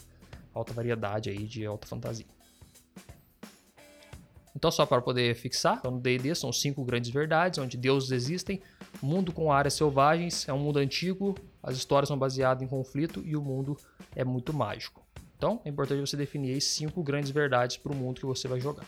[0.54, 2.26] alta variedade aí, de alta fantasia.
[4.56, 8.62] Então, só para poder fixar, então no D&D são cinco grandes verdades, onde deuses existem,
[9.02, 13.38] mundo com áreas selvagens, é um mundo antigo, as histórias são baseadas em conflito e
[13.38, 13.78] o mundo
[14.16, 15.02] é muito mágico.
[15.38, 18.86] Então, é importante você definir cinco grandes verdades para o mundo que você vai jogar.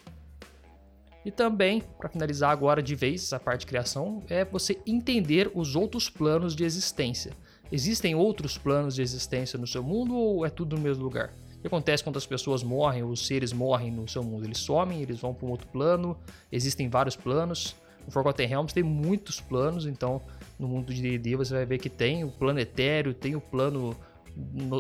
[1.23, 5.75] E também, para finalizar agora de vez essa parte de criação, é você entender os
[5.75, 7.31] outros planos de existência.
[7.71, 11.31] Existem outros planos de existência no seu mundo ou é tudo no mesmo lugar?
[11.57, 14.45] O que acontece quando as pessoas morrem, os seres morrem no seu mundo?
[14.45, 16.17] Eles somem, eles vão para um outro plano,
[16.51, 17.75] existem vários planos.
[18.07, 20.21] O Forgotten Realms tem muitos planos, então
[20.57, 23.95] no mundo de D&D você vai ver que tem o plano etéreo, tem o plano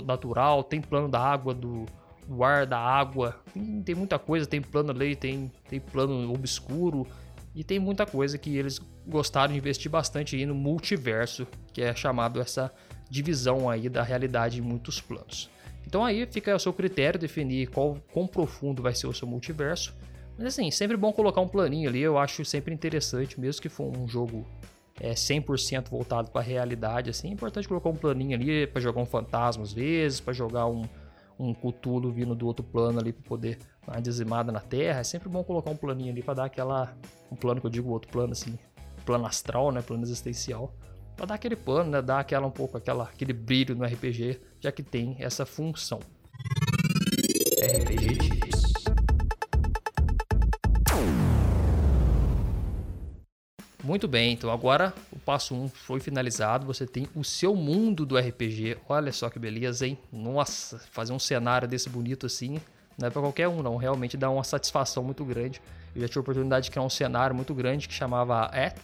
[0.05, 1.85] natural, tem plano da água, do,
[2.31, 7.05] do ar, da água, tem, tem, muita coisa, tem plano lei, tem, tem plano obscuro
[7.53, 11.93] e tem muita coisa que eles gostaram de investir bastante aí no multiverso, que é
[11.93, 12.71] chamado essa
[13.09, 15.49] divisão aí da realidade em muitos planos.
[15.85, 19.93] Então aí fica ao seu critério definir qual quão profundo vai ser o seu multiverso.
[20.37, 23.91] Mas assim, sempre bom colocar um planinho ali, eu acho sempre interessante, mesmo que for
[23.95, 24.47] um jogo
[25.01, 29.01] é, 100% voltado para a realidade, assim, é importante colocar um planinho ali para jogar
[29.01, 30.83] um fantasma às vezes, para jogar um,
[31.41, 34.99] um Cthulhu vindo do outro plano ali para poder dar uma dizimada na Terra.
[34.99, 36.95] É sempre bom colocar um planinho ali para dar aquela.
[37.31, 38.57] Um plano que eu digo outro plano, assim,
[39.05, 39.81] plano astral, né?
[39.81, 40.73] Plano existencial.
[41.15, 42.01] Para dar aquele plano, né?
[42.01, 45.99] Dar aquela um pouco aquela, aquele brilho no RPG, já que tem essa função.
[47.61, 48.40] RPG
[53.83, 58.05] Muito bem, então agora o passo 1 um foi finalizado, você tem o seu mundo
[58.05, 58.77] do RPG.
[58.87, 59.97] Olha só que beleza, hein?
[60.13, 62.59] Nossa, fazer um cenário desse bonito assim
[62.97, 63.77] não é para qualquer um, não.
[63.77, 65.61] Realmente dá uma satisfação muito grande.
[65.95, 68.79] Eu já tive a oportunidade de criar um cenário muito grande que chamava ATH,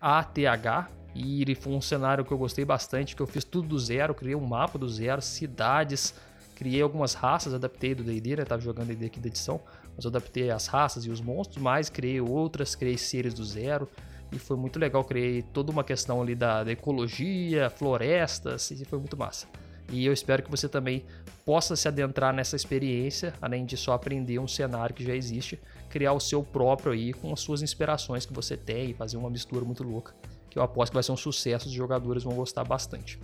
[0.00, 3.78] ATH, e ele foi um cenário que eu gostei bastante, que eu fiz tudo do
[3.78, 6.14] zero, criei um mapa do zero, cidades,
[6.54, 8.44] criei algumas raças, adaptei do D&D, né?
[8.44, 9.60] Tava jogando D&D aqui da edição,
[9.96, 13.88] mas eu adaptei as raças e os monstros, mas criei outras, criei seres do zero,
[14.32, 15.04] e foi muito legal.
[15.04, 19.46] Criei toda uma questão ali da, da ecologia, florestas, e foi muito massa.
[19.92, 21.04] E eu espero que você também
[21.44, 26.12] possa se adentrar nessa experiência, além de só aprender um cenário que já existe, criar
[26.12, 29.64] o seu próprio aí com as suas inspirações que você tem e fazer uma mistura
[29.64, 30.14] muito louca,
[30.48, 33.18] que eu aposto que vai ser um sucesso, os jogadores vão gostar bastante.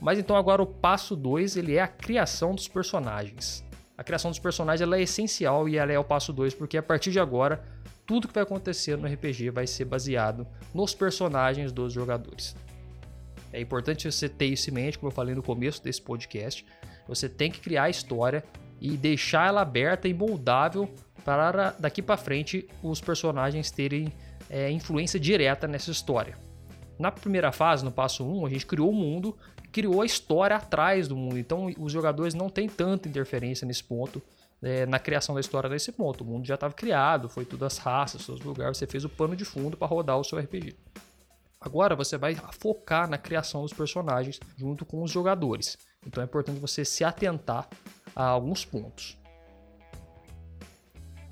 [0.00, 3.64] Mas então agora o passo 2, ele é a criação dos personagens.
[4.00, 6.82] A criação dos personagens ela é essencial e ela é o passo 2 porque a
[6.82, 7.62] partir de agora
[8.06, 12.56] tudo que vai acontecer no RPG vai ser baseado nos personagens dos jogadores.
[13.52, 16.64] É importante você ter isso em mente, como eu falei no começo desse podcast.
[17.06, 18.42] Você tem que criar a história
[18.80, 20.88] e deixar ela aberta e moldável
[21.22, 24.10] para daqui para frente os personagens terem
[24.48, 26.38] é, influência direta nessa história.
[26.98, 29.36] Na primeira fase, no passo 1, a gente criou o mundo,
[29.70, 31.38] criou a história atrás do mundo.
[31.38, 34.22] Então os jogadores não têm tanta interferência nesse ponto
[34.62, 36.22] é, na criação da história nesse ponto.
[36.22, 39.34] O mundo já estava criado, foi tudo as raças, seus lugares, você fez o pano
[39.34, 40.76] de fundo para rodar o seu RPG.
[41.60, 45.76] Agora você vai focar na criação dos personagens junto com os jogadores.
[46.06, 47.68] Então é importante você se atentar
[48.16, 49.18] a alguns pontos.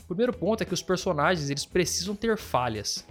[0.02, 3.06] O primeiro ponto é que os personagens eles precisam ter falhas,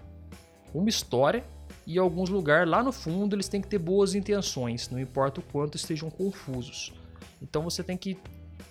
[0.74, 1.44] uma história
[1.88, 5.44] e alguns lugares lá no fundo eles têm que ter boas intenções, não importa o
[5.44, 6.94] quanto estejam confusos.
[7.42, 8.18] Então você tem que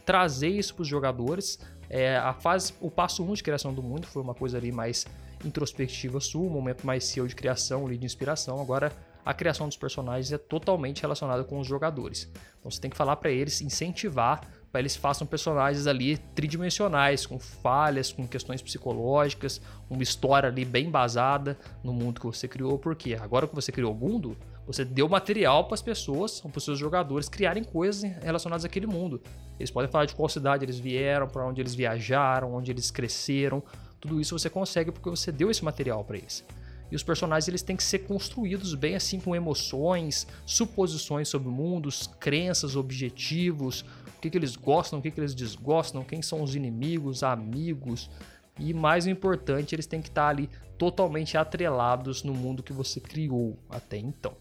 [0.04, 1.58] trazer isso para os jogadores.
[1.88, 4.70] É, a fase, o passo 1 um de criação do mundo foi uma coisa ali
[4.70, 5.06] mais
[5.42, 8.60] introspectiva sua, um momento mais seu de criação de inspiração.
[8.60, 8.92] Agora
[9.24, 12.30] a criação dos personagens é totalmente relacionada com os jogadores.
[12.58, 17.38] Então você tem que falar para eles, incentivar para eles façam personagens ali tridimensionais, com
[17.38, 23.14] falhas, com questões psicológicas, uma história ali bem basada no mundo que você criou, porque
[23.14, 26.78] agora que você criou o mundo, você deu material para as pessoas, para os seus
[26.78, 29.22] jogadores criarem coisas relacionadas àquele mundo.
[29.58, 33.62] Eles podem falar de qual cidade eles vieram, para onde eles viajaram, onde eles cresceram.
[34.00, 36.44] Tudo isso você consegue porque você deu esse material para eles.
[36.90, 42.08] E os personagens eles têm que ser construídos bem assim com emoções, suposições sobre mundos,
[42.20, 43.84] crenças, objetivos,
[44.26, 48.10] que, que eles gostam, o que, que eles desgostam, quem são os inimigos, amigos.
[48.58, 53.56] E mais importante, eles têm que estar ali totalmente atrelados no mundo que você criou
[53.70, 54.34] até então.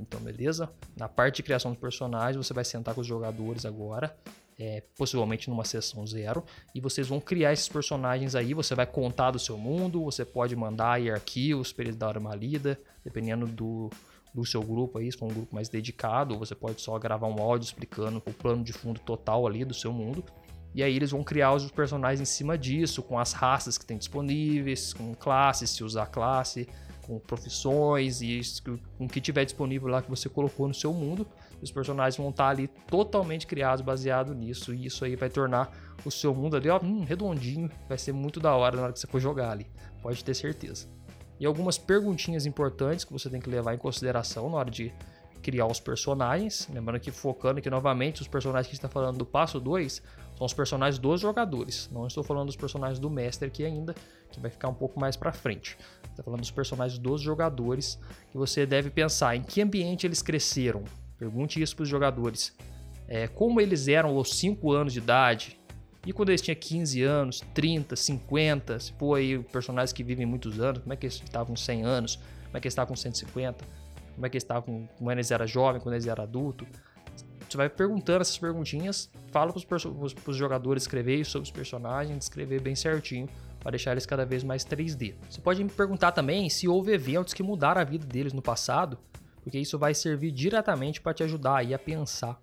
[0.00, 0.70] Então, beleza?
[0.96, 4.16] Na parte de criação de personagens, você vai sentar com os jogadores agora,
[4.58, 8.54] é, possivelmente numa sessão zero, e vocês vão criar esses personagens aí.
[8.54, 12.34] Você vai contar do seu mundo, você pode mandar aí arquivos para eles darem uma
[12.34, 13.90] lida, dependendo do,
[14.34, 17.40] do seu grupo aí, se for um grupo mais dedicado, você pode só gravar um
[17.40, 20.24] áudio explicando o plano de fundo total ali do seu mundo.
[20.74, 23.96] E aí eles vão criar os personagens em cima disso, com as raças que tem
[23.96, 26.68] disponíveis, com classes, se usar classe,
[27.06, 28.40] com profissões e
[28.96, 31.26] com o que tiver disponível lá que você colocou no seu mundo.
[31.60, 34.74] Os personagens vão estar ali totalmente criados baseado nisso.
[34.74, 35.72] E isso aí vai tornar
[36.04, 37.70] o seu mundo ali, ó, hum, redondinho.
[37.88, 39.66] Vai ser muito da hora na hora que você for jogar ali.
[40.02, 40.97] Pode ter certeza.
[41.40, 44.92] E algumas perguntinhas importantes que você tem que levar em consideração na hora de
[45.42, 46.68] criar os personagens.
[46.72, 50.02] Lembrando que focando aqui novamente, os personagens que a gente está falando do passo 2
[50.36, 51.88] são os personagens dos jogadores.
[51.92, 53.94] Não estou falando dos personagens do mestre aqui ainda,
[54.30, 55.78] que vai ficar um pouco mais para frente.
[56.10, 57.98] Estou falando dos personagens dos jogadores,
[58.30, 60.84] que você deve pensar em que ambiente eles cresceram.
[61.16, 62.54] Pergunte isso para os jogadores.
[63.06, 65.57] É, como eles eram aos 5 anos de idade
[66.08, 70.58] E quando eles tinham 15 anos, 30, 50, se for aí personagens que vivem muitos
[70.58, 72.16] anos, como é que eles estavam com 100 anos?
[72.16, 73.62] Como é que eles estavam com 150?
[74.14, 76.66] Como é que eles estavam quando eles eram jovens, quando eles eram adultos?
[77.46, 82.74] Você vai perguntando essas perguntinhas, fala para os jogadores escrever sobre os personagens, escrever bem
[82.74, 83.28] certinho
[83.60, 85.14] para deixar eles cada vez mais 3D.
[85.28, 88.96] Você pode me perguntar também se houve eventos que mudaram a vida deles no passado,
[89.42, 92.40] porque isso vai servir diretamente para te ajudar aí a pensar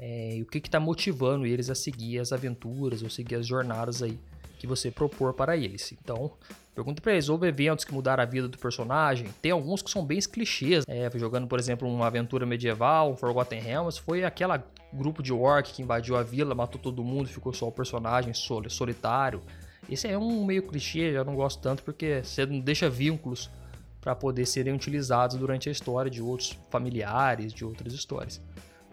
[0.00, 4.18] é, o que está motivando eles a seguir as aventuras ou seguir as jornadas aí
[4.58, 5.92] que você propor para eles.
[5.92, 6.32] Então,
[6.74, 9.28] pergunta para eles, houve eventos que mudaram a vida do personagem?
[9.40, 13.98] Tem alguns que são bem clichês, é, jogando, por exemplo, uma aventura medieval, Forgotten Realms,
[13.98, 17.72] foi aquela grupo de orc que invadiu a vila, matou todo mundo, ficou só o
[17.72, 19.40] personagem solitário.
[19.88, 23.50] Esse é um meio clichê, já não gosto tanto porque você não deixa vínculos
[24.00, 28.40] para poder serem utilizados durante a história de outros familiares, de outras histórias.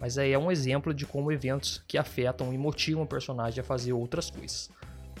[0.00, 3.64] Mas aí é um exemplo de como eventos que afetam e motivam o personagem a
[3.64, 4.70] fazer outras coisas.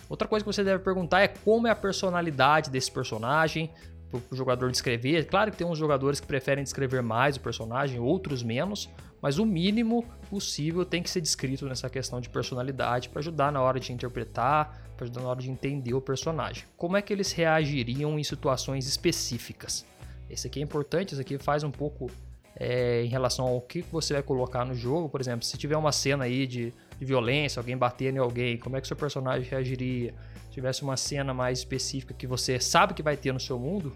[0.08, 3.70] Outra coisa que você deve perguntar é como é a personalidade desse personagem,
[4.10, 5.26] para o jogador descrever.
[5.26, 8.88] Claro que tem uns jogadores que preferem descrever mais o personagem, outros menos,
[9.20, 13.60] mas o mínimo possível tem que ser descrito nessa questão de personalidade para ajudar na
[13.60, 16.64] hora de interpretar, para ajudar na hora de entender o personagem.
[16.76, 19.84] Como é que eles reagiriam em situações específicas?
[20.30, 22.10] Esse aqui é importante, isso aqui faz um pouco
[22.58, 25.08] é, em relação ao que você vai colocar no jogo.
[25.08, 28.76] Por exemplo, se tiver uma cena aí de, de violência, alguém batendo em alguém, como
[28.76, 30.12] é que seu personagem reagiria?
[30.48, 33.92] Se tivesse uma cena mais específica que você sabe que vai ter no seu mundo,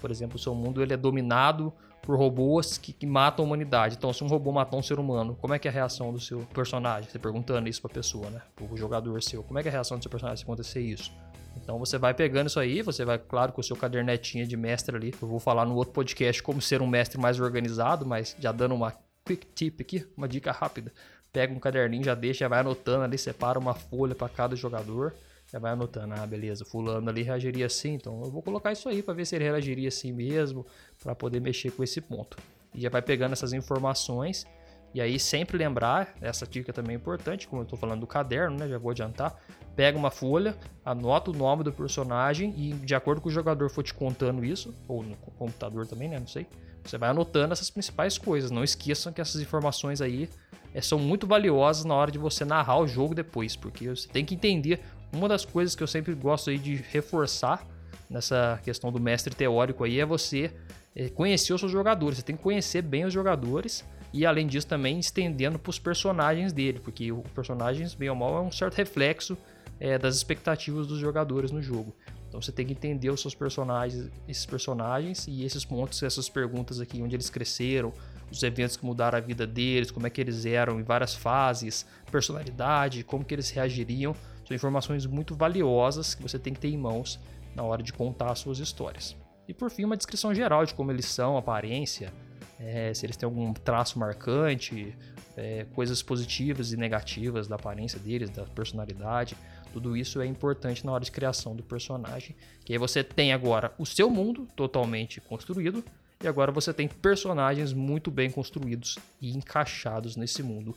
[0.00, 3.96] por exemplo, o seu mundo ele é dominado por robôs que, que, matam a humanidade.
[3.96, 6.20] Então, se um robô matar um ser humano, como é que é a reação do
[6.20, 7.08] seu personagem?
[7.08, 8.42] Você perguntando isso pra pessoa, né?
[8.54, 9.42] Pro jogador seu.
[9.42, 11.10] Como é que é a reação do seu personagem se acontecer isso?
[11.56, 14.96] Então você vai pegando isso aí, você vai, claro, com o seu cadernetinho de mestre
[14.96, 15.14] ali.
[15.20, 18.74] Eu vou falar no outro podcast como ser um mestre mais organizado, mas já dando
[18.74, 18.92] uma
[19.24, 20.92] quick tip aqui, uma dica rápida.
[21.32, 25.14] Pega um caderninho, já deixa, já vai anotando ali, separa uma folha para cada jogador.
[25.52, 29.02] Já vai anotando, ah, beleza, fulano ali reagiria assim, então eu vou colocar isso aí
[29.02, 30.66] para ver se ele reagiria assim mesmo,
[31.02, 32.36] para poder mexer com esse ponto.
[32.74, 34.46] E já vai pegando essas informações
[34.94, 38.56] e aí sempre lembrar, essa dica também é importante, como eu estou falando do caderno,
[38.56, 38.68] né?
[38.68, 39.34] Já vou adiantar.
[39.76, 43.82] Pega uma folha, anota o nome do personagem e de acordo com o jogador for
[43.82, 46.18] te contando isso, ou no computador também, né?
[46.18, 46.46] Não sei.
[46.84, 48.50] Você vai anotando essas principais coisas.
[48.50, 50.28] Não esqueçam que essas informações aí
[50.74, 54.24] é, são muito valiosas na hora de você narrar o jogo depois, porque você tem
[54.24, 54.80] que entender.
[55.12, 57.64] Uma das coisas que eu sempre gosto aí de reforçar
[58.10, 60.52] nessa questão do mestre teórico aí é você
[60.94, 62.18] é, conhecer os seus jogadores.
[62.18, 66.52] Você tem que conhecer bem os jogadores e além disso também estendendo para os personagens
[66.52, 69.36] dele, porque o personagens, bem ou mal, é um certo reflexo
[69.78, 71.94] é, das expectativas dos jogadores no jogo.
[72.28, 76.80] Então você tem que entender os seus personagens, esses personagens e esses pontos, essas perguntas
[76.80, 77.92] aqui, onde eles cresceram,
[78.30, 81.86] os eventos que mudaram a vida deles, como é que eles eram em várias fases,
[82.10, 84.16] personalidade, como que eles reagiriam.
[84.46, 87.20] São informações muito valiosas que você tem que ter em mãos
[87.54, 89.16] na hora de contar as suas histórias.
[89.46, 92.12] E por fim, uma descrição geral de como eles são, aparência,
[92.58, 94.96] é, se eles têm algum traço marcante,
[95.36, 99.36] é, coisas positivas e negativas da aparência deles, da personalidade.
[99.74, 102.36] Tudo isso é importante na hora de criação do personagem.
[102.64, 105.84] Que aí você tem agora o seu mundo totalmente construído
[106.22, 110.76] e agora você tem personagens muito bem construídos e encaixados nesse mundo.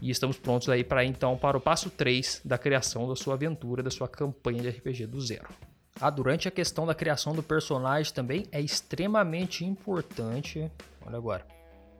[0.00, 3.82] E estamos prontos aí para então para o passo 3 da criação da sua aventura,
[3.82, 5.48] da sua campanha de RPG do zero.
[6.00, 10.70] Ah, durante a questão da criação do personagem também é extremamente importante.
[11.04, 11.55] Olha agora.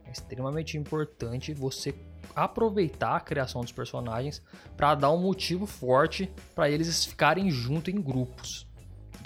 [0.06, 1.94] É extremamente importante você
[2.34, 4.42] aproveitar a criação dos personagens
[4.76, 8.65] para dar um motivo forte para eles ficarem junto em grupos.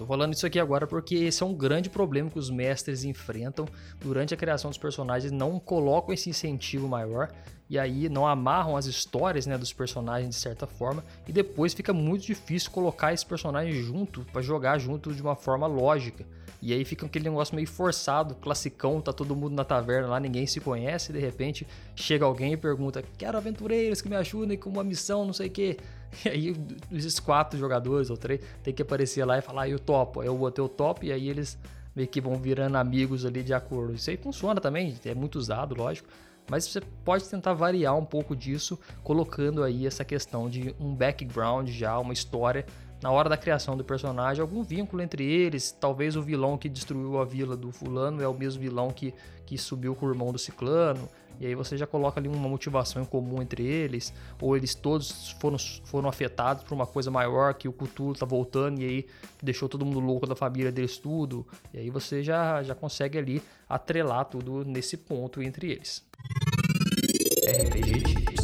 [0.00, 3.66] Tô falando isso aqui agora porque esse é um grande problema que os mestres enfrentam
[4.00, 7.30] durante a criação dos personagens, não colocam esse incentivo maior
[7.68, 11.92] e aí não amarram as histórias né, dos personagens de certa forma e depois fica
[11.92, 16.24] muito difícil colocar esse personagem junto para jogar junto de uma forma lógica.
[16.62, 20.46] E aí fica aquele negócio meio forçado, classicão, tá todo mundo na taverna lá, ninguém
[20.46, 24.84] se conhece, de repente chega alguém e pergunta: Quero aventureiros que me ajudem com uma
[24.84, 25.76] missão, não sei o quê.
[26.24, 26.56] E aí
[26.92, 30.20] esses quatro jogadores ou três tem que aparecer lá e falar: Eu topo.
[30.20, 31.58] Aí eu botei o top, e aí eles
[31.94, 33.94] meio que vão virando amigos ali de acordo.
[33.94, 36.08] Isso aí funciona também, é muito usado, lógico.
[36.48, 41.68] Mas você pode tentar variar um pouco disso, colocando aí essa questão de um background
[41.68, 42.66] já, uma história
[43.02, 45.72] na hora da criação do personagem, algum vínculo entre eles.
[45.72, 49.14] Talvez o vilão que destruiu a vila do fulano é o mesmo vilão que,
[49.46, 51.08] que subiu com o irmão do ciclano.
[51.40, 55.30] E aí você já coloca ali uma motivação em comum entre eles, ou eles todos
[55.40, 59.06] foram, foram afetados por uma coisa maior que o Cthulhu tá voltando e aí
[59.42, 61.46] deixou todo mundo louco da família deles tudo.
[61.72, 66.04] E aí você já, já consegue ali atrelar tudo nesse ponto entre eles.
[67.46, 68.39] RPG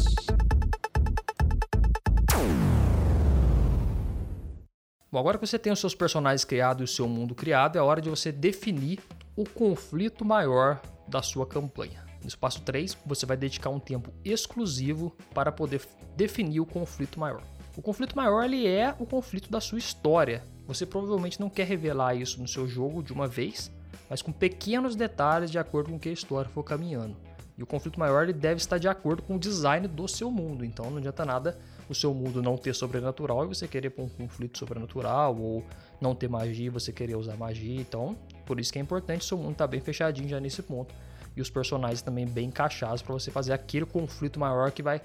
[5.09, 7.81] Bom, agora que você tem os seus personagens criados e o seu mundo criado, é
[7.81, 8.99] hora de você definir
[9.37, 12.05] o conflito maior da sua campanha.
[12.21, 15.81] No espaço 3, você vai dedicar um tempo exclusivo para poder
[16.17, 17.41] definir o conflito maior.
[17.77, 20.43] O conflito maior ele é o conflito da sua história.
[20.65, 23.71] Você provavelmente não quer revelar isso no seu jogo de uma vez,
[24.09, 27.15] mas com pequenos detalhes de acordo com que a história for caminhando.
[27.57, 30.65] E o conflito maior ele deve estar de acordo com o design do seu mundo.
[30.65, 31.57] Então não adianta nada
[31.89, 35.63] o seu mundo não ter sobrenatural e você querer pôr um conflito sobrenatural, ou
[35.99, 37.79] não ter magia e você querer usar magia.
[37.79, 40.61] Então, por isso que é importante o seu mundo estar tá bem fechadinho já nesse
[40.61, 40.93] ponto.
[41.35, 45.01] E os personagens também bem encaixados para você fazer aquele conflito maior que vai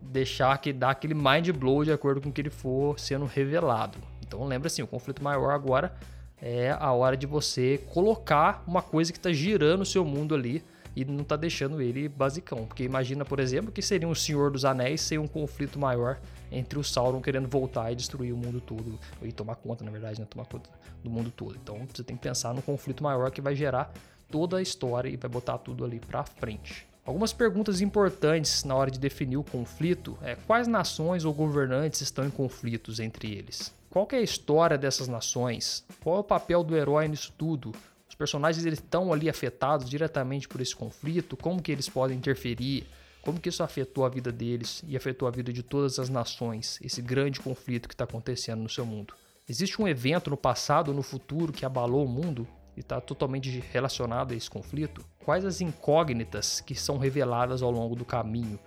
[0.00, 3.98] deixar que dá aquele mind blow de acordo com o que ele for sendo revelado.
[4.20, 5.94] Então lembra assim, o conflito maior agora
[6.40, 10.64] é a hora de você colocar uma coisa que está girando o seu mundo ali
[10.94, 12.66] e não tá deixando ele basicão.
[12.66, 16.20] Porque imagina, por exemplo, que seria um Senhor dos Anéis sem um conflito maior
[16.50, 18.98] entre o Sauron querendo voltar e destruir o mundo todo.
[19.22, 20.26] E tomar conta, na verdade, né?
[20.28, 20.70] Tomar conta
[21.02, 21.56] do mundo todo.
[21.56, 23.92] Então você tem que pensar num conflito maior que vai gerar
[24.30, 26.86] toda a história e vai botar tudo ali pra frente.
[27.04, 32.24] Algumas perguntas importantes na hora de definir o conflito é quais nações ou governantes estão
[32.24, 33.74] em conflitos entre eles?
[33.90, 35.84] Qual é a história dessas nações?
[36.02, 37.72] Qual é o papel do herói nisso tudo?
[38.12, 42.86] Os personagens eles estão ali afetados diretamente por esse conflito, como que eles podem interferir,
[43.22, 46.78] como que isso afetou a vida deles e afetou a vida de todas as nações,
[46.82, 49.14] esse grande conflito que está acontecendo no seu mundo.
[49.48, 52.46] Existe um evento no passado ou no futuro que abalou o mundo
[52.76, 55.02] e está totalmente relacionado a esse conflito?
[55.24, 58.60] Quais as incógnitas que são reveladas ao longo do caminho?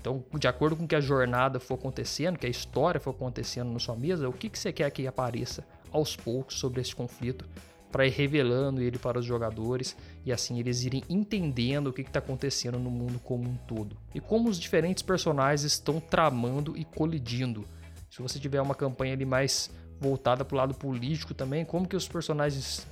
[0.00, 3.78] Então, de acordo com que a jornada for acontecendo, que a história for acontecendo na
[3.78, 7.48] sua mesa, o que, que você quer que apareça aos poucos sobre esse conflito
[7.90, 12.18] para ir revelando ele para os jogadores e assim eles irem entendendo o que está
[12.18, 17.66] acontecendo no mundo como um todo e como os diferentes personagens estão tramando e colidindo.
[18.10, 19.70] Se você tiver uma campanha ali mais
[20.00, 22.86] voltada para o lado político também, como que os personagens,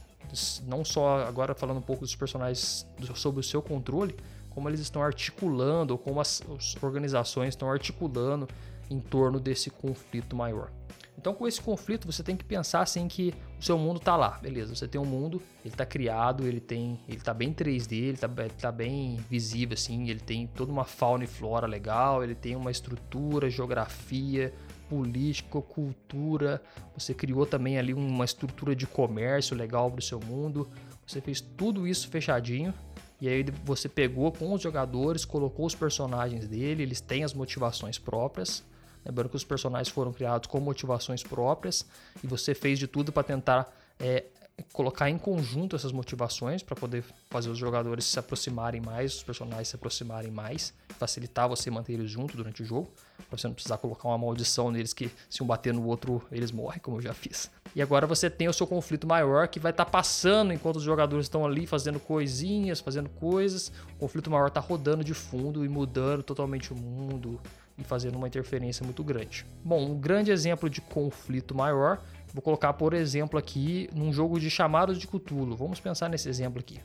[0.66, 4.14] não só agora falando um pouco dos personagens sobre o seu controle,
[4.50, 6.42] como eles estão articulando, ou como as
[6.82, 8.48] organizações estão articulando
[8.90, 10.70] em torno desse conflito maior.
[11.18, 14.38] Então, com esse conflito, você tem que pensar assim que o seu mundo está lá,
[14.40, 14.74] beleza?
[14.74, 18.28] Você tem um mundo, ele está criado, ele tem, ele tá bem 3D, ele está
[18.28, 22.70] tá bem visível assim, ele tem toda uma fauna e flora legal, ele tem uma
[22.70, 24.52] estrutura, geografia,
[24.88, 26.62] política, cultura.
[26.96, 30.68] Você criou também ali uma estrutura de comércio legal para o seu mundo.
[31.06, 32.74] Você fez tudo isso fechadinho.
[33.20, 37.98] E aí você pegou com os jogadores, colocou os personagens dele, eles têm as motivações
[37.98, 38.62] próprias
[39.06, 41.86] Lembrando que os personagens foram criados com motivações próprias
[42.22, 44.24] e você fez de tudo para tentar é,
[44.72, 49.68] colocar em conjunto essas motivações para poder fazer os jogadores se aproximarem mais, os personagens
[49.68, 52.90] se aproximarem mais, facilitar você manter eles juntos durante o jogo,
[53.28, 56.50] para você não precisar colocar uma maldição neles que se um bater no outro eles
[56.50, 57.50] morrem, como eu já fiz.
[57.74, 60.82] E agora você tem o seu conflito maior que vai estar tá passando enquanto os
[60.82, 63.70] jogadores estão ali fazendo coisinhas, fazendo coisas.
[63.96, 67.38] O conflito maior está rodando de fundo e mudando totalmente o mundo,
[67.78, 69.46] e fazendo uma interferência muito grande.
[69.64, 72.02] Bom, um grande exemplo de conflito maior,
[72.32, 75.56] vou colocar por exemplo aqui num jogo de chamados de Cthulhu.
[75.56, 76.80] Vamos pensar nesse exemplo aqui.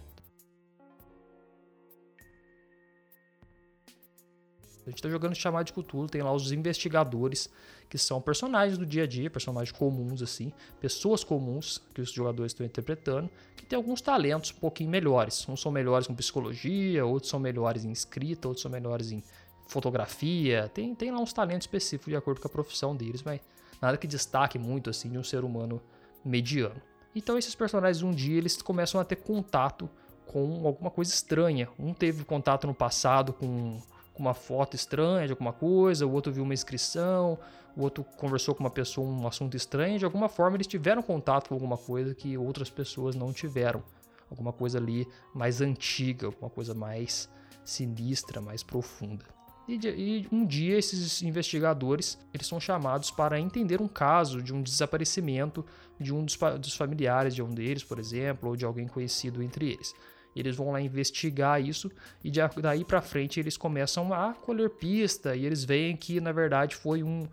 [4.86, 7.48] A gente está jogando chamado de Cthulhu, tem lá os investigadores,
[7.88, 12.52] que são personagens do dia a dia, personagens comuns assim, pessoas comuns que os jogadores
[12.52, 15.48] estão interpretando, que tem alguns talentos um pouquinho melhores.
[15.48, 19.24] Uns são melhores com psicologia, outros são melhores em escrita, outros são melhores em
[19.72, 23.40] fotografia, tem, tem lá uns talentos específicos de acordo com a profissão deles, mas
[23.82, 25.82] nada que destaque muito assim de um ser humano
[26.24, 26.82] mediano.
[27.16, 29.90] Então esses personagens um dia eles começam a ter contato
[30.26, 31.70] com alguma coisa estranha.
[31.80, 33.82] Um teve contato no passado com,
[34.14, 37.40] com uma foto estranha de alguma coisa, o outro viu uma inscrição,
[37.76, 39.98] o outro conversou com uma pessoa um assunto estranho.
[39.98, 43.82] De alguma forma eles tiveram contato com alguma coisa que outras pessoas não tiveram.
[44.30, 47.30] Alguma coisa ali mais antiga, alguma coisa mais
[47.64, 49.26] sinistra, mais profunda.
[49.68, 54.62] E, e, um dia esses investigadores eles são chamados para entender um caso de um
[54.62, 55.66] desaparecimento
[55.99, 59.72] de um dos, dos familiares de um deles, por exemplo, ou de alguém conhecido entre
[59.72, 59.93] eles.
[60.36, 61.91] Eles vão lá investigar isso
[62.24, 62.32] e
[62.62, 67.03] daí para frente eles começam a colher pista e eles veem que na verdade foi
[67.03, 67.28] um,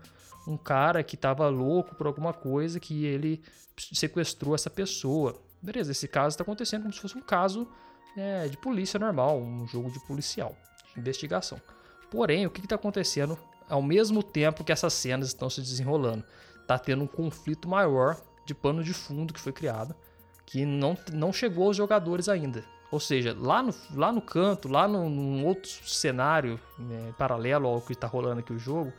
[0.45, 3.41] um cara que estava louco por alguma coisa que ele
[3.77, 5.41] sequestrou essa pessoa.
[5.61, 7.67] Beleza, esse caso está acontecendo como se fosse um caso
[8.17, 10.55] é, de polícia normal, um jogo de policial,
[10.93, 11.59] de investigação.
[12.09, 13.37] Porém, o que está acontecendo
[13.69, 16.23] ao mesmo tempo que essas cenas estão se desenrolando?
[16.61, 19.95] Está tendo um conflito maior de pano de fundo que foi criado,
[20.45, 22.63] que não, não chegou aos jogadores ainda.
[22.91, 27.81] Ou seja, lá no, lá no canto, lá no, num outro cenário né, paralelo ao
[27.81, 28.91] que está rolando aqui o jogo,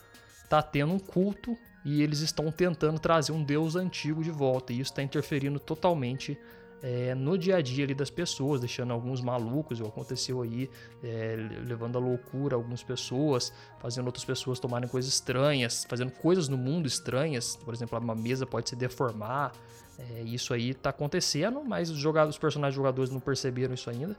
[0.45, 4.81] está tendo um culto e eles estão tentando trazer um deus antigo de volta, e
[4.81, 6.39] isso está interferindo totalmente
[6.83, 10.71] é, no dia a dia ali das pessoas, deixando alguns malucos, igual aconteceu aí,
[11.03, 16.57] é, levando à loucura algumas pessoas, fazendo outras pessoas tomarem coisas estranhas, fazendo coisas no
[16.57, 19.53] mundo estranhas, por exemplo, uma mesa pode se deformar,
[19.99, 24.17] é, isso aí está acontecendo, mas os, jogadores, os personagens jogadores não perceberam isso ainda.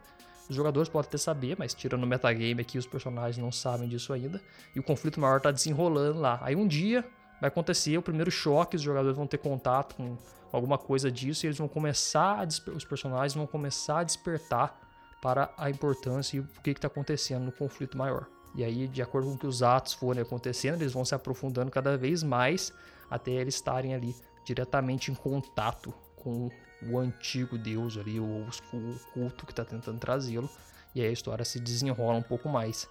[0.48, 4.12] Os jogadores podem até saber, mas tirando o metagame aqui, os personagens não sabem disso
[4.12, 4.42] ainda.
[4.76, 6.40] E o conflito maior está desenrolando lá.
[6.42, 7.06] Aí um dia
[7.42, 10.16] vai acontecer o primeiro choque, os jogadores vão ter contato com
[10.52, 14.80] alguma coisa disso e eles vão começar, os personagens vão começar a despertar
[15.22, 18.28] para a importância e o que está acontecendo no conflito maior.
[18.54, 21.98] E aí, de acordo com que os atos forem acontecendo, eles vão se aprofundando cada
[21.98, 22.72] vez mais
[23.10, 24.16] até eles estarem ali
[24.46, 26.50] diretamente em contato com
[26.84, 30.50] o antigo deus ali, ou o culto que está tentando trazê-lo.
[30.94, 32.88] E aí a história se desenrola um pouco mais,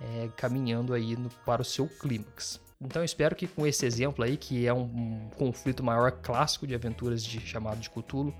[0.00, 2.60] é, caminhando aí no, para o seu clímax.
[2.80, 6.66] Então eu espero que com esse exemplo aí, que é um, um conflito maior clássico
[6.66, 8.34] de aventuras de chamado de Cthulhu,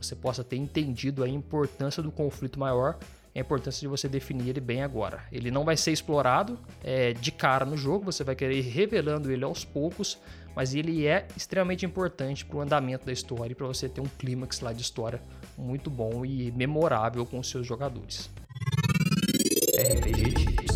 [0.00, 2.98] você possa ter entendido a importância do conflito maior
[3.34, 5.22] a importância de você definir ele bem agora.
[5.30, 9.30] Ele não vai ser explorado é, de cara no jogo, você vai querer ir revelando
[9.30, 10.18] ele aos poucos,
[10.54, 14.08] mas ele é extremamente importante para o andamento da história e para você ter um
[14.18, 15.22] clímax lá de história
[15.56, 18.28] muito bom e memorável com os seus jogadores.
[19.78, 20.69] RPG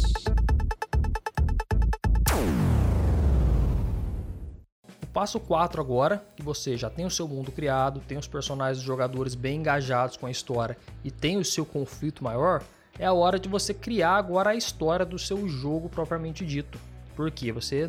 [5.15, 8.87] passo 4 agora, que você já tem o seu mundo criado, tem os personagens dos
[8.87, 12.65] jogadores bem engajados com a história e tem o seu conflito maior,
[12.99, 16.81] é a hora de você criar agora a história do seu jogo propriamente dito.
[17.15, 17.89] Porque você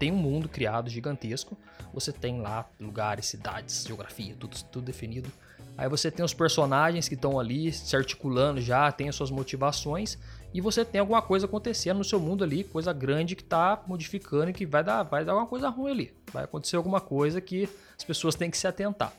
[0.00, 1.56] tem um mundo criado gigantesco,
[1.92, 5.30] você tem lá lugares, cidades, geografia, tudo, tudo definido.
[5.78, 10.18] Aí você tem os personagens que estão ali se articulando já, tem as suas motivações,
[10.54, 14.50] e você tem alguma coisa acontecendo no seu mundo ali, coisa grande que está modificando
[14.50, 16.14] e que vai dar, vai dar alguma coisa ruim ali.
[16.32, 19.12] Vai acontecer alguma coisa que as pessoas têm que se atentar.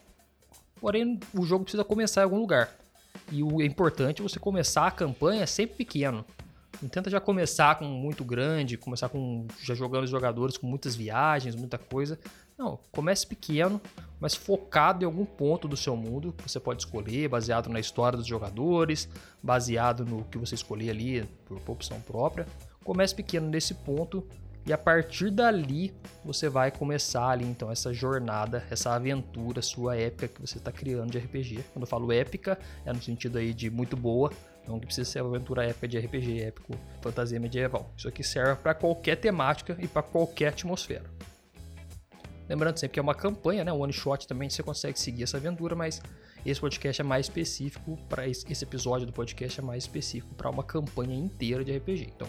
[0.79, 2.73] Porém, o jogo precisa começar em algum lugar.
[3.29, 6.23] E o é importante é você começar a campanha sempre pequeno.
[6.81, 10.95] Não tenta já começar com muito grande, começar com já jogando os jogadores com muitas
[10.95, 12.17] viagens, muita coisa.
[12.57, 13.81] Não, comece pequeno,
[14.19, 18.17] mas focado em algum ponto do seu mundo que você pode escolher, baseado na história
[18.17, 19.09] dos jogadores,
[19.43, 22.47] baseado no que você escolher ali por opção própria.
[22.83, 24.25] Comece pequeno nesse ponto
[24.65, 25.93] e a partir dali
[26.23, 31.11] você vai começar ali então essa jornada, essa aventura sua épica que você está criando
[31.11, 31.65] de RPG.
[31.73, 34.31] Quando eu falo épica, é no sentido aí de muito boa,
[34.65, 37.91] não que precisa ser uma aventura épica de RPG, épico, fantasia medieval.
[37.97, 41.03] Isso aqui serve para qualquer temática e para qualquer atmosfera.
[42.47, 43.71] Lembrando sempre que é uma campanha, né?
[43.71, 46.01] One shot também você consegue seguir essa aventura, mas
[46.45, 50.63] esse podcast é mais específico para esse episódio do podcast é mais específico para uma
[50.63, 52.11] campanha inteira de RPG.
[52.15, 52.27] Então,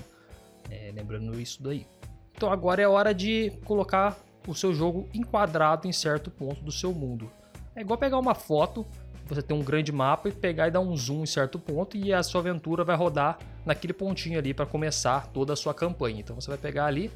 [0.71, 1.87] é, lembrando isso daí.
[2.35, 6.93] Então agora é hora de colocar o seu jogo enquadrado em certo ponto do seu
[6.93, 7.31] mundo.
[7.75, 8.87] É igual pegar uma foto
[9.29, 12.13] você tem um grande mapa e pegar e dar um zoom em certo ponto e
[12.13, 16.21] a sua aventura vai rodar naquele pontinho ali para começar toda a sua campanha.
[16.21, 17.11] Então você vai pegar ali,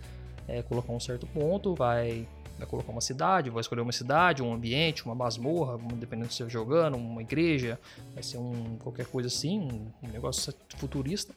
[0.48, 2.26] é, colocar um certo ponto, vai,
[2.60, 6.34] vai colocar uma cidade, vai escolher uma cidade, um ambiente, uma masmorra, dependendo do que
[6.34, 7.78] você jogando, uma igreja,
[8.14, 11.34] vai ser um qualquer coisa assim, um negócio futurista.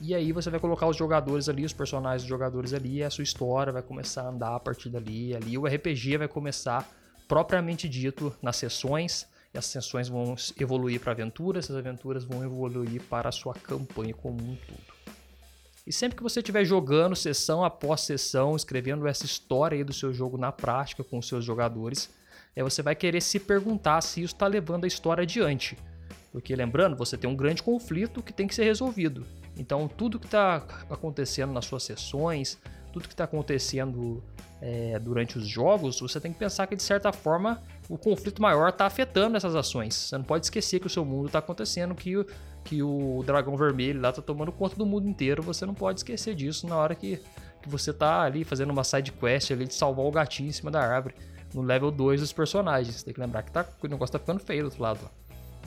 [0.00, 3.10] E aí você vai colocar os jogadores ali, os personagens dos jogadores ali, e a
[3.10, 5.34] sua história vai começar a andar a partir dali.
[5.34, 6.88] Ali o RPG vai começar
[7.28, 13.28] propriamente dito nas sessões essas sessões vão evoluir para aventuras, essas aventuras vão evoluir para
[13.28, 14.93] a sua campanha como um todo.
[15.86, 20.14] E sempre que você estiver jogando sessão após sessão, escrevendo essa história aí do seu
[20.14, 22.10] jogo na prática com os seus jogadores,
[22.56, 25.76] é, você vai querer se perguntar se isso está levando a história adiante.
[26.32, 29.26] Porque lembrando, você tem um grande conflito que tem que ser resolvido.
[29.56, 30.56] Então tudo que está
[30.88, 32.58] acontecendo nas suas sessões,
[32.92, 34.22] tudo que está acontecendo
[34.62, 38.68] é, durante os jogos, você tem que pensar que de certa forma o conflito maior
[38.68, 39.94] está afetando essas ações.
[39.94, 42.26] Você não pode esquecer que o seu mundo está acontecendo, que o,
[42.64, 45.42] que o dragão vermelho lá está tomando conta do mundo inteiro.
[45.42, 47.20] Você não pode esquecer disso na hora que,
[47.62, 50.70] que você está ali fazendo uma side quest ali de salvar o gatinho em cima
[50.70, 51.14] da árvore.
[51.52, 53.02] No level 2 dos personagens.
[53.02, 55.00] Tem que lembrar que tá, o negócio está ficando feio do outro lado.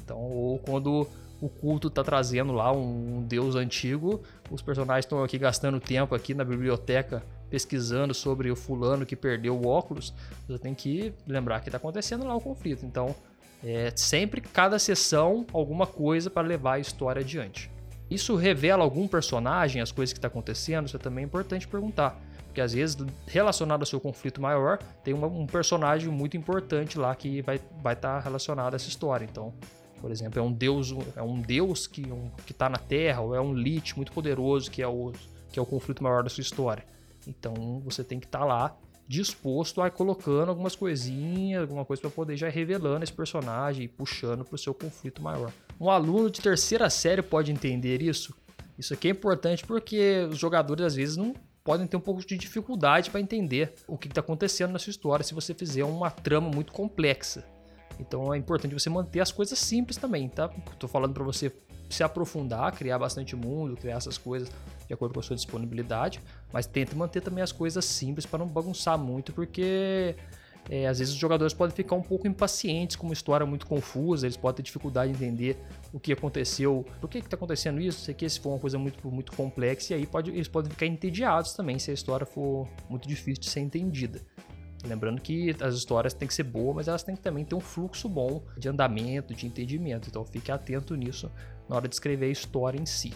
[0.04, 1.08] Então, ou quando
[1.40, 6.16] o culto está trazendo lá um, um deus antigo, os personagens estão aqui gastando tempo
[6.16, 10.14] aqui na biblioteca pesquisando sobre o fulano que perdeu o óculos,
[10.48, 12.86] você tem que lembrar que está acontecendo lá o conflito.
[12.86, 13.16] Então,
[13.64, 17.72] é sempre cada sessão alguma coisa para levar a história adiante.
[18.10, 22.20] Isso revela algum personagem, as coisas que está acontecendo, isso é também importante perguntar.
[22.46, 27.14] Porque às vezes, relacionado ao seu conflito maior, tem uma, um personagem muito importante lá
[27.14, 29.26] que vai estar vai tá relacionado a essa história.
[29.30, 29.54] Então,
[30.00, 33.42] por exemplo, é um deus, é um deus que um, está na Terra, ou é
[33.42, 35.12] um Lich muito poderoso que é o
[35.52, 36.84] que é o conflito maior da sua história.
[37.28, 42.02] Então você tem que estar tá lá disposto a ir colocando algumas coisinhas, alguma coisa
[42.02, 45.52] para poder já ir revelando esse personagem e puxando para o seu conflito maior.
[45.80, 48.36] Um aluno de terceira série pode entender isso?
[48.78, 52.38] Isso aqui é importante porque os jogadores às vezes não podem ter um pouco de
[52.38, 56.50] dificuldade para entender o que está acontecendo na sua história se você fizer uma trama
[56.50, 57.46] muito complexa.
[58.00, 60.50] Então é importante você manter as coisas simples também, tá?
[60.78, 61.52] Tô falando para você
[61.90, 64.50] se aprofundar, criar bastante mundo, criar essas coisas
[64.88, 66.22] de acordo com a sua disponibilidade,
[66.52, 70.16] mas tente manter também as coisas simples para não bagunçar muito, porque
[70.70, 74.26] é, às vezes os jogadores podem ficar um pouco impacientes com uma história muito confusa,
[74.26, 75.58] eles podem ter dificuldade em entender
[75.94, 79.10] o que aconteceu, por que está acontecendo isso, sei que se for uma coisa muito,
[79.10, 83.08] muito complexa, e aí pode, eles podem ficar entediados também se a história for muito
[83.08, 84.22] difícil de ser entendida.
[84.86, 87.60] Lembrando que as histórias têm que ser boas, mas elas têm que também ter um
[87.60, 90.08] fluxo bom de andamento, de entendimento.
[90.08, 91.32] Então fique atento nisso
[91.68, 93.14] na hora de escrever a história em si.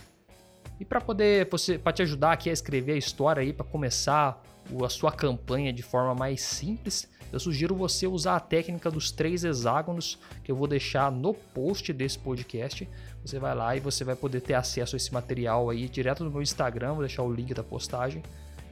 [0.80, 1.48] E para poder
[1.84, 4.42] para te ajudar aqui a escrever a história aí para começar
[4.84, 9.44] a sua campanha de forma mais simples, eu sugiro você usar a técnica dos três
[9.44, 12.90] hexágonos que eu vou deixar no post desse podcast.
[13.24, 16.32] Você vai lá e você vai poder ter acesso a esse material aí direto no
[16.32, 18.22] meu Instagram, vou deixar o link da postagem.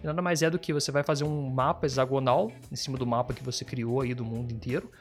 [0.04, 3.06] E nada mais é do que você vai fazer um mapa hexagonal em cima do
[3.06, 4.92] mapa que você criou aí do mundo inteiro.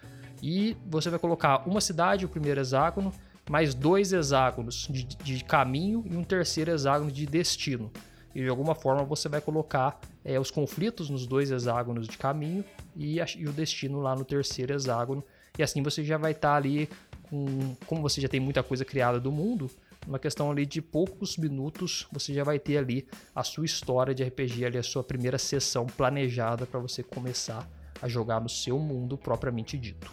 [0.42, 3.12] E você vai colocar uma cidade, o primeiro hexágono,
[3.48, 7.90] mais dois hexágonos de, de caminho e um terceiro hexágono de destino.
[8.34, 12.64] E de alguma forma você vai colocar é, os conflitos nos dois hexágonos de caminho
[12.94, 15.24] e, a, e, o destino lá no terceiro hexágono.
[15.58, 16.88] E assim você já vai estar tá ali,
[17.22, 19.70] com, como você já tem muita coisa criada do mundo,
[20.06, 24.22] uma questão ali de poucos minutos você já vai ter ali a sua história de
[24.22, 27.68] RPG, ali a sua primeira sessão planejada para você começar
[28.00, 30.10] a jogar no seu mundo propriamente dito.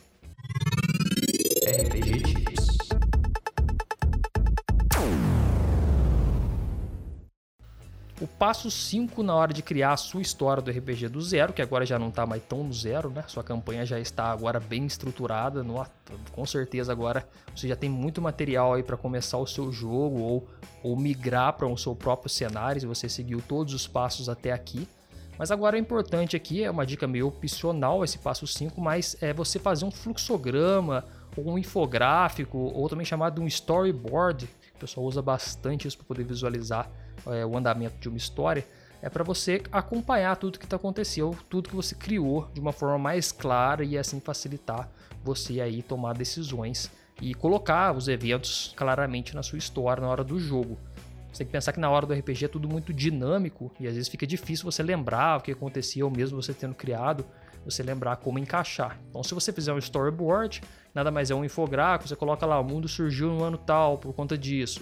[1.65, 2.74] RPG Tips.
[8.22, 11.61] O passo 5 na hora de criar a sua história do RPG do zero, que
[11.61, 13.26] agora já não está mais tão no zero, né?
[13.28, 15.86] Sua campanha já está agora bem estruturada, no,
[16.32, 20.47] com certeza agora você já tem muito material aí para começar o seu jogo ou,
[20.82, 24.88] ou migrar para o seu próprio cenário, se você seguiu todos os passos até aqui.
[25.38, 29.34] Mas agora é importante aqui, é uma dica meio opcional esse passo 5, mas é
[29.34, 31.03] você fazer um fluxograma
[31.36, 36.05] ou um infográfico, ou também chamado de um storyboard, o pessoal usa bastante isso para
[36.05, 36.89] poder visualizar
[37.28, 38.66] é, o andamento de uma história,
[39.01, 42.97] é para você acompanhar tudo que está acontecendo, tudo que você criou de uma forma
[42.97, 44.89] mais clara e assim facilitar
[45.24, 46.91] você aí tomar decisões
[47.22, 50.78] e colocar os eventos claramente na sua história na hora do jogo.
[51.32, 53.93] Você tem que pensar que na hora do RPG é tudo muito dinâmico e às
[53.93, 57.26] vezes fica difícil você lembrar o que acontecia ou mesmo você tendo criado,
[57.66, 58.99] você lembrar como encaixar.
[59.09, 60.61] Então, se você fizer um storyboard,
[60.93, 64.13] nada mais é um infográfico, você coloca lá, o mundo surgiu no ano tal por
[64.13, 64.82] conta disso.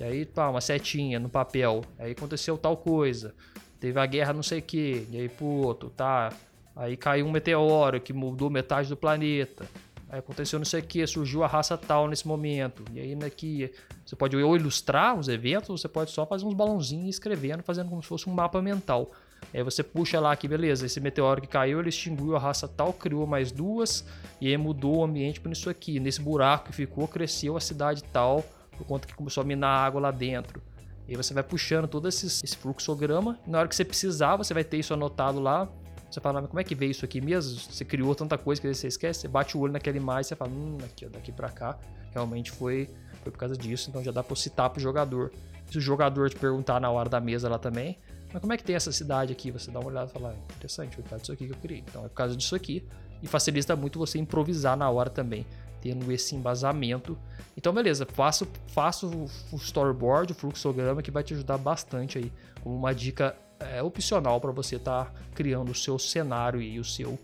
[0.00, 1.82] E aí, pá, uma setinha no papel.
[1.98, 3.34] Aí aconteceu tal coisa.
[3.78, 5.06] Teve a guerra não sei o que.
[5.10, 6.32] E aí, puto, tá.
[6.74, 9.68] Aí caiu um meteoro que mudou metade do planeta.
[10.08, 12.82] Aí aconteceu não sei o que, surgiu a raça tal nesse momento.
[12.94, 13.70] E aí aqui
[14.04, 17.90] você pode ou ilustrar os eventos, ou você pode só fazer uns balãozinhos escrevendo, fazendo
[17.90, 19.10] como se fosse um mapa mental.
[19.52, 22.92] Aí você puxa lá que beleza, esse meteoro que caiu, ele extinguiu a raça tal,
[22.92, 24.04] criou mais duas,
[24.40, 26.00] e aí mudou o ambiente para isso aqui.
[26.00, 28.44] Nesse buraco que ficou, cresceu a cidade tal,
[28.80, 30.62] por conta que começou a minar água lá dentro.
[31.06, 34.36] E aí você vai puxando todo esse, esse fluxograma, e na hora que você precisar,
[34.36, 35.68] você vai ter isso anotado lá,
[36.10, 37.58] você fala, mas como é que veio isso aqui mesmo?
[37.58, 40.36] Você criou tanta coisa que você esquece, você bate o olho naquela imagem e você
[40.36, 41.78] fala, hum, aqui, daqui para cá,
[42.12, 42.88] realmente foi,
[43.22, 45.30] foi por causa disso, então já dá para citar pro jogador.
[45.70, 47.98] Se o jogador te perguntar na hora da mesa lá também,
[48.32, 49.50] mas como é que tem essa cidade aqui?
[49.50, 51.58] Você dá uma olhada e fala, ah, interessante, foi por causa disso aqui que eu
[51.58, 51.84] criei.
[51.86, 52.84] Então é por causa disso aqui.
[53.22, 55.46] E facilita muito você improvisar na hora também,
[55.80, 57.18] tendo esse embasamento.
[57.56, 59.06] Então, beleza, faço, faço
[59.52, 64.40] o storyboard, o fluxograma, que vai te ajudar bastante aí, como uma dica é, opcional
[64.40, 67.18] para você estar tá criando o seu cenário e o seu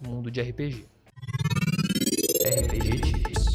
[0.00, 0.86] mundo de RPG.
[2.44, 3.50] RPG Tips.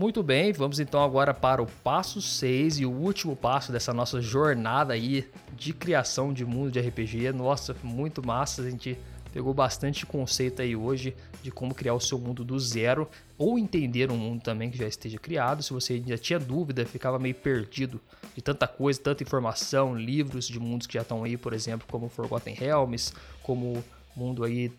[0.00, 4.18] Muito bem, vamos então agora para o passo 6 e o último passo dessa nossa
[4.18, 7.30] jornada aí de criação de mundo de RPG.
[7.32, 8.98] Nossa, muito massa, a gente
[9.32, 13.08] pegou bastante conceito aí hoje de como criar o seu mundo do zero
[13.38, 15.62] ou entender um mundo também que já esteja criado.
[15.62, 18.00] Se você já tinha dúvida, ficava meio perdido
[18.34, 22.08] de tanta coisa, tanta informação, livros de mundos que já estão aí, por exemplo, como
[22.08, 23.12] Forgotten Realms,
[23.42, 23.82] como
[24.14, 24.72] mundo aí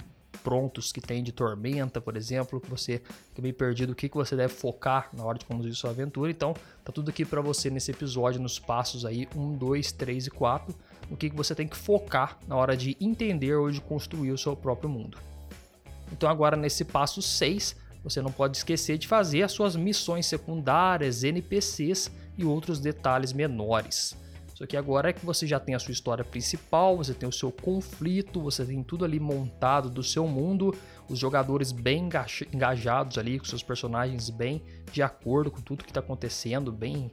[0.43, 4.15] prontos que tem de Tormenta, por exemplo, que você fica meio perdido o que, que
[4.15, 6.31] você deve focar na hora de conduzir sua aventura.
[6.31, 10.31] Então, tá tudo aqui para você nesse episódio, nos passos aí 1, 2, 3 e
[10.31, 10.75] 4
[11.11, 14.55] o que você tem que focar na hora de entender ou de construir o seu
[14.55, 15.17] próprio mundo.
[16.11, 21.23] Então, agora nesse passo 6, você não pode esquecer de fazer as suas missões secundárias,
[21.23, 24.15] NPCs e outros detalhes menores.
[24.55, 27.31] Só que agora é que você já tem a sua história principal, você tem o
[27.31, 30.75] seu conflito, você tem tudo ali montado do seu mundo,
[31.09, 32.09] os jogadores bem
[32.53, 37.11] engajados ali, com seus personagens bem de acordo com tudo que está acontecendo, bem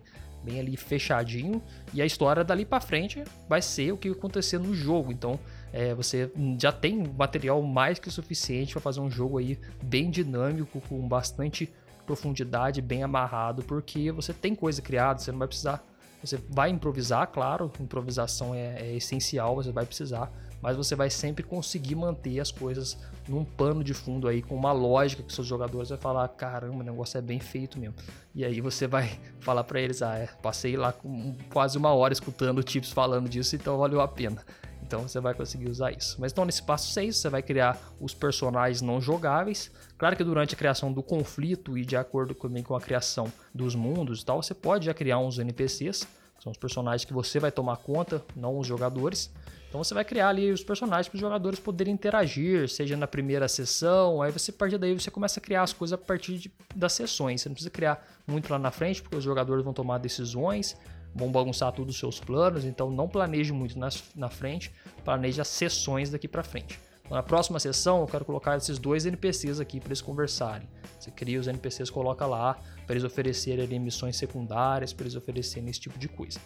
[0.48, 4.74] bem ali fechadinho e a história dali para frente vai ser o que acontecer no
[4.74, 5.12] jogo.
[5.12, 5.38] Então
[5.72, 10.80] é, você já tem material mais que suficiente para fazer um jogo aí bem dinâmico
[10.88, 11.70] com bastante
[12.06, 15.84] profundidade, bem amarrado, porque você tem coisa criada, você não vai precisar
[16.22, 20.32] você vai improvisar, claro, improvisação é, é, essencial, você vai precisar,
[20.62, 22.98] mas você vai sempre conseguir manter as coisas
[23.28, 26.82] num pano de fundo aí, com uma lógica que seus jogadores vão falar, caramba, o
[26.82, 27.94] negócio é bem feito mesmo.
[28.34, 32.12] E aí você vai falar para eles, ah, é, passei lá com quase uma hora
[32.12, 34.44] escutando o Tips falando disso, então valeu a pena.
[34.88, 36.16] Então você vai conseguir usar isso.
[36.18, 39.70] Mas então nesse passo 6 você vai criar os personagens não jogáveis.
[39.98, 43.74] Claro que durante a criação do conflito e de acordo também com a criação dos
[43.74, 47.50] mundos e tal, você pode já criar uns NPCs, são os personagens que você vai
[47.50, 49.30] tomar conta, não os jogadores.
[49.68, 53.46] Então você vai criar ali os personagens para os jogadores poderem interagir, seja na primeira
[53.48, 56.50] sessão, aí você a partir daí você começa a criar as coisas a partir de,
[56.74, 57.42] das sessões.
[57.42, 60.74] Você não precisa criar muito lá na frente, porque os jogadores vão tomar decisões,
[61.14, 64.72] vão bagunçar tudo os seus planos, então não planeje muito na, na frente,
[65.04, 66.80] planeje as sessões daqui para frente.
[67.04, 70.68] Então, na próxima sessão, eu quero colocar esses dois NPCs aqui para eles conversarem.
[70.98, 72.58] Você cria os NPCs, coloca lá
[72.88, 76.40] para eles oferecerem missões secundárias, para eles oferecerem esse tipo de coisa.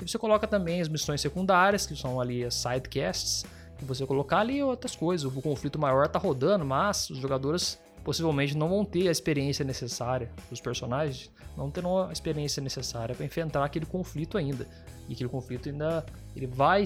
[0.00, 3.44] E você coloca também as missões secundárias, que são ali as sidecasts,
[3.80, 5.26] e você colocar ali outras coisas.
[5.26, 10.30] O conflito maior tá rodando, mas os jogadores possivelmente não vão ter a experiência necessária,
[10.52, 14.68] os personagens não terão a experiência necessária para enfrentar aquele conflito ainda.
[15.08, 16.06] E aquele conflito ainda
[16.36, 16.84] ele vai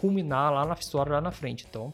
[0.00, 1.66] culminar lá na história lá na frente.
[1.68, 1.92] Então,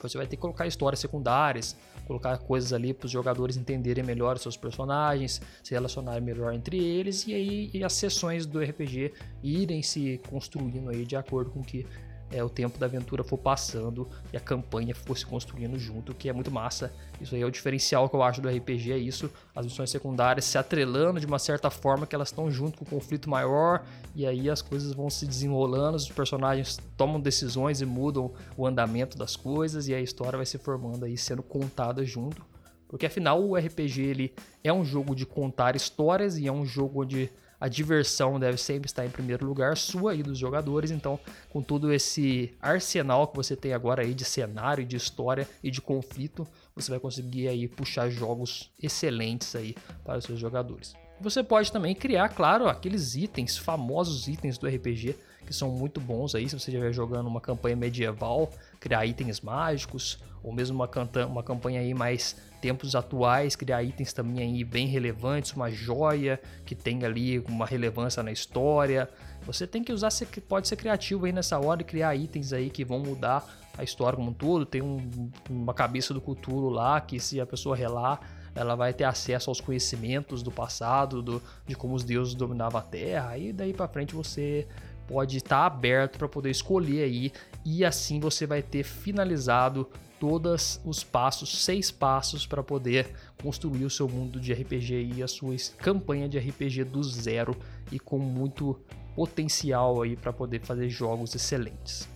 [0.00, 1.76] você vai ter que colocar histórias secundárias,
[2.08, 6.82] colocar coisas ali para os jogadores entenderem melhor os seus personagens, se relacionarem melhor entre
[6.82, 11.62] eles e aí e as sessões do RPG irem se construindo aí de acordo com
[11.62, 11.86] que
[12.30, 16.28] é, o tempo da aventura for passando e a campanha for se construindo junto, que
[16.28, 16.92] é muito massa.
[17.20, 19.30] Isso aí é o diferencial que eu acho do RPG, é isso.
[19.54, 22.88] As missões secundárias se atrelando de uma certa forma que elas estão junto com o
[22.88, 28.32] conflito maior e aí as coisas vão se desenrolando, os personagens tomam decisões e mudam
[28.56, 32.44] o andamento das coisas e a história vai se formando aí, sendo contada junto.
[32.88, 37.02] Porque afinal o RPG ele é um jogo de contar histórias e é um jogo
[37.02, 40.90] onde a diversão deve sempre estar em primeiro lugar, sua e dos jogadores.
[40.90, 41.18] Então,
[41.50, 45.80] com todo esse arsenal que você tem agora aí de cenário, de história e de
[45.80, 50.94] conflito, você vai conseguir aí puxar jogos excelentes aí para os seus jogadores.
[51.20, 56.34] Você pode também criar, claro, aqueles itens, famosos itens do RPG, que são muito bons
[56.34, 60.88] aí, se você estiver jogando uma campanha medieval, criar itens mágicos, ou mesmo uma,
[61.26, 66.74] uma campanha aí mais tempos atuais, criar itens também aí bem relevantes, uma joia que
[66.74, 69.08] tem ali uma relevância na história.
[69.42, 70.10] Você tem que usar,
[70.48, 73.44] pode ser criativo aí nessa hora e criar itens aí que vão mudar
[73.76, 74.66] a história como um todo.
[74.66, 78.20] Tem um, uma cabeça do Cthulhu lá que se a pessoa relar,
[78.58, 82.82] ela vai ter acesso aos conhecimentos do passado, do, de como os deuses dominavam a
[82.82, 83.38] Terra.
[83.38, 84.66] E daí para frente você
[85.06, 87.32] pode estar tá aberto para poder escolher aí
[87.64, 89.88] e assim você vai ter finalizado
[90.18, 95.28] todos os passos, seis passos para poder construir o seu mundo de RPG e a
[95.28, 97.56] sua campanha de RPG do zero
[97.92, 98.78] e com muito
[99.14, 102.08] potencial aí para poder fazer jogos excelentes.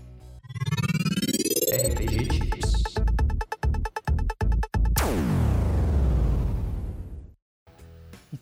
[1.71, 2.72] RPG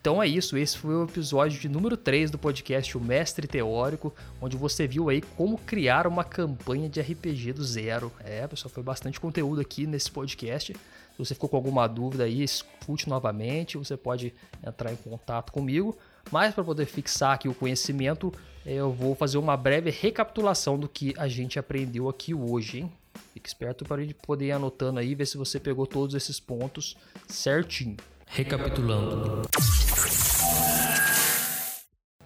[0.00, 4.14] Então é isso, esse foi o episódio de número 3 do podcast O Mestre Teórico,
[4.40, 8.10] onde você viu aí como criar uma campanha de RPG do zero.
[8.20, 10.72] É, pessoal, foi bastante conteúdo aqui nesse podcast.
[10.72, 14.32] Se você ficou com alguma dúvida aí, escute novamente, você pode
[14.66, 15.94] entrar em contato comigo.
[16.32, 18.32] Mas para poder fixar aqui o conhecimento,
[18.64, 22.92] eu vou fazer uma breve recapitulação do que a gente aprendeu aqui hoje, hein?
[23.34, 26.96] Fique esperto para poder ir anotando aí, ver se você pegou todos esses pontos
[27.28, 27.98] certinho.
[28.32, 29.42] Recapitulando.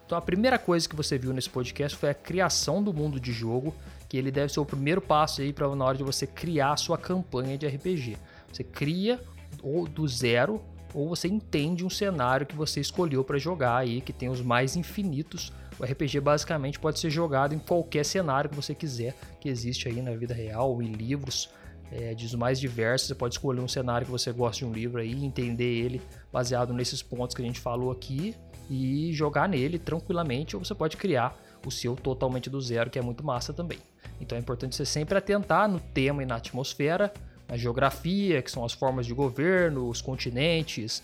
[0.04, 3.32] Então a primeira coisa que você viu nesse podcast foi a criação do mundo de
[3.32, 3.74] jogo,
[4.06, 6.76] que ele deve ser o primeiro passo aí para na hora de você criar a
[6.76, 8.18] sua campanha de RPG.
[8.52, 9.18] Você cria
[9.62, 14.12] ou do zero ou você entende um cenário que você escolheu para jogar aí, que
[14.12, 15.52] tem os mais infinitos.
[15.78, 20.02] O RPG basicamente pode ser jogado em qualquer cenário que você quiser, que existe aí
[20.02, 21.48] na vida real, em livros,
[21.94, 23.06] é, de os mais diversos.
[23.06, 26.74] Você pode escolher um cenário que você gosta de um livro aí, entender ele baseado
[26.74, 28.34] nesses pontos que a gente falou aqui
[28.68, 33.02] e jogar nele tranquilamente, ou você pode criar o seu totalmente do zero, que é
[33.02, 33.78] muito massa também.
[34.20, 37.12] Então é importante você sempre atentar no tema e na atmosfera,
[37.48, 41.02] na geografia, que são as formas de governo, os continentes,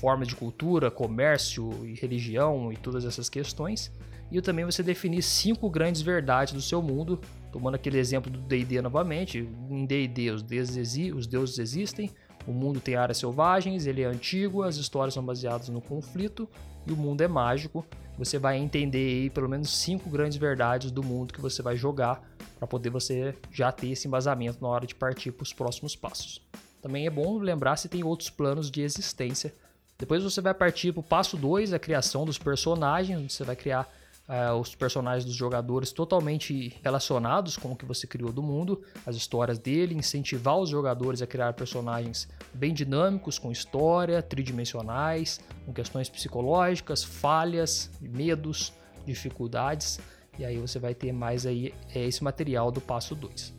[0.00, 3.90] formas de cultura, comércio e religião e todas essas questões.
[4.30, 7.20] e também você definir cinco grandes verdades do seu mundo,
[7.52, 9.38] tomando aquele exemplo do D&D novamente.
[9.68, 12.10] Em D&D os deuses, os deuses existem,
[12.46, 16.48] o mundo tem áreas selvagens, ele é antigo, as histórias são baseadas no conflito
[16.86, 17.84] e o mundo é mágico.
[18.18, 22.22] Você vai entender aí pelo menos cinco grandes verdades do mundo que você vai jogar
[22.58, 26.42] para poder você já ter esse embasamento na hora de partir para os próximos passos.
[26.82, 29.54] Também é bom lembrar se tem outros planos de existência.
[29.98, 33.86] Depois você vai partir para o passo 2, a criação dos personagens, você vai criar
[34.30, 39.16] uh, os personagens dos jogadores totalmente relacionados com o que você criou do mundo, as
[39.16, 46.08] histórias dele, incentivar os jogadores a criar personagens bem dinâmicos, com história, tridimensionais, com questões
[46.08, 48.72] psicológicas, falhas, medos,
[49.04, 49.98] dificuldades,
[50.38, 53.52] e aí você vai ter mais aí é, esse material do passo 2.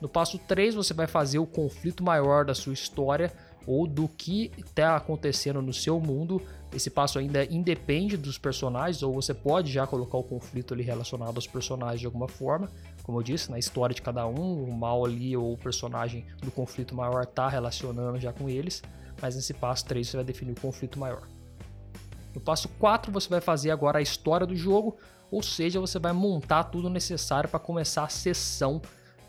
[0.00, 3.30] No passo 3 você vai fazer o conflito maior da sua história
[3.66, 6.42] ou do que está acontecendo no seu mundo
[6.72, 11.36] esse passo ainda independe dos personagens, ou você pode já colocar o conflito ali relacionado
[11.36, 12.70] aos personagens de alguma forma.
[13.02, 16.50] Como eu disse, na história de cada um, o mal ali ou o personagem do
[16.50, 18.82] conflito maior está relacionando já com eles.
[19.20, 21.26] Mas nesse passo 3 você vai definir o conflito maior.
[22.34, 24.96] No passo 4 você vai fazer agora a história do jogo,
[25.30, 28.80] ou seja, você vai montar tudo necessário para começar a sessão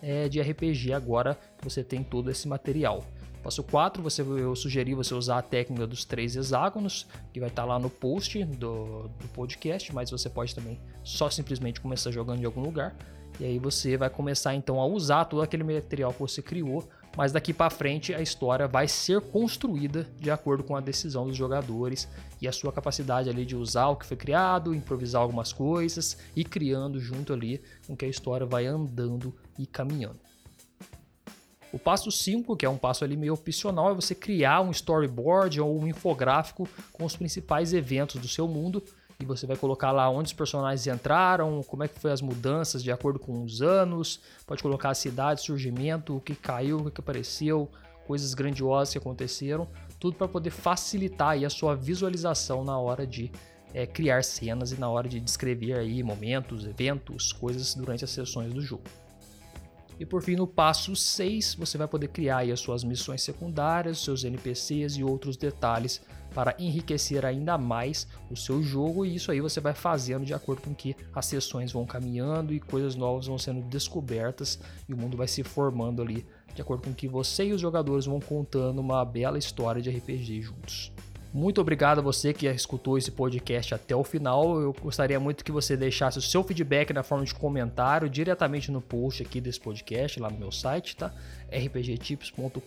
[0.01, 3.03] é, de RPG agora que você tem todo esse material.
[3.43, 7.63] Passo 4, você, eu sugeri você usar a técnica dos três hexágonos, que vai estar
[7.63, 12.41] tá lá no post do, do podcast, mas você pode também só simplesmente começar jogando
[12.41, 12.95] em algum lugar.
[13.39, 16.87] E aí você vai começar então a usar todo aquele material que você criou,
[17.17, 21.35] mas daqui para frente a história vai ser construída de acordo com a decisão dos
[21.35, 22.07] jogadores
[22.39, 26.43] e a sua capacidade ali de usar o que foi criado, improvisar algumas coisas e
[26.43, 30.19] criando junto ali com que a história vai andando e caminhando.
[31.73, 35.61] O passo 5, que é um passo ali meio opcional, é você criar um storyboard
[35.61, 38.83] ou um infográfico com os principais eventos do seu mundo.
[39.19, 42.83] E você vai colocar lá onde os personagens entraram, como é que foi as mudanças
[42.83, 46.99] de acordo com os anos, pode colocar a cidade, surgimento, o que caiu, o que
[46.99, 47.69] apareceu,
[48.05, 49.67] coisas grandiosas que aconteceram,
[49.99, 53.31] tudo para poder facilitar aí a sua visualização na hora de
[53.73, 58.51] é, criar cenas e na hora de descrever aí momentos, eventos, coisas durante as sessões
[58.51, 58.83] do jogo.
[60.01, 64.23] E por fim, no passo 6, você vai poder criar as suas missões secundárias, seus
[64.23, 66.01] NPCs e outros detalhes
[66.33, 70.63] para enriquecer ainda mais o seu jogo e isso aí você vai fazendo de acordo
[70.63, 75.15] com que as sessões vão caminhando e coisas novas vão sendo descobertas e o mundo
[75.15, 76.25] vai se formando ali
[76.55, 80.41] de acordo com que você e os jogadores vão contando uma bela história de RPG
[80.41, 80.91] juntos.
[81.33, 84.59] Muito obrigado a você que escutou esse podcast até o final.
[84.59, 88.81] Eu gostaria muito que você deixasse o seu feedback na forma de comentário diretamente no
[88.81, 91.13] post aqui desse podcast, lá no meu site, tá?
[91.49, 92.59] rpgtips.com.br.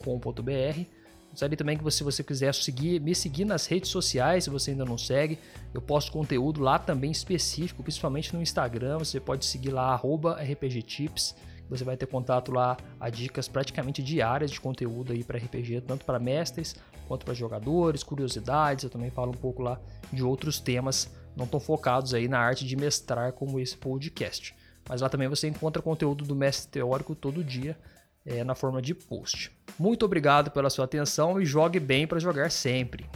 [1.30, 4.70] Gostaria também que você, se você quiser seguir, me seguir nas redes sociais, se você
[4.70, 5.38] ainda não segue,
[5.74, 8.96] eu posto conteúdo lá também específico, principalmente no Instagram.
[8.96, 11.34] Você pode seguir lá, rpgtips.
[11.68, 16.04] Você vai ter contato lá a dicas praticamente diárias de conteúdo aí para RPG, tanto
[16.06, 16.76] para mestres
[17.06, 18.84] quanto para jogadores, curiosidades.
[18.84, 19.80] Eu também falo um pouco lá
[20.12, 24.54] de outros temas não tão focados aí na arte de mestrar como esse podcast.
[24.88, 27.76] Mas lá também você encontra conteúdo do mestre teórico todo dia
[28.24, 29.50] é, na forma de post.
[29.78, 33.08] Muito obrigado pela sua atenção e jogue bem para jogar sempre.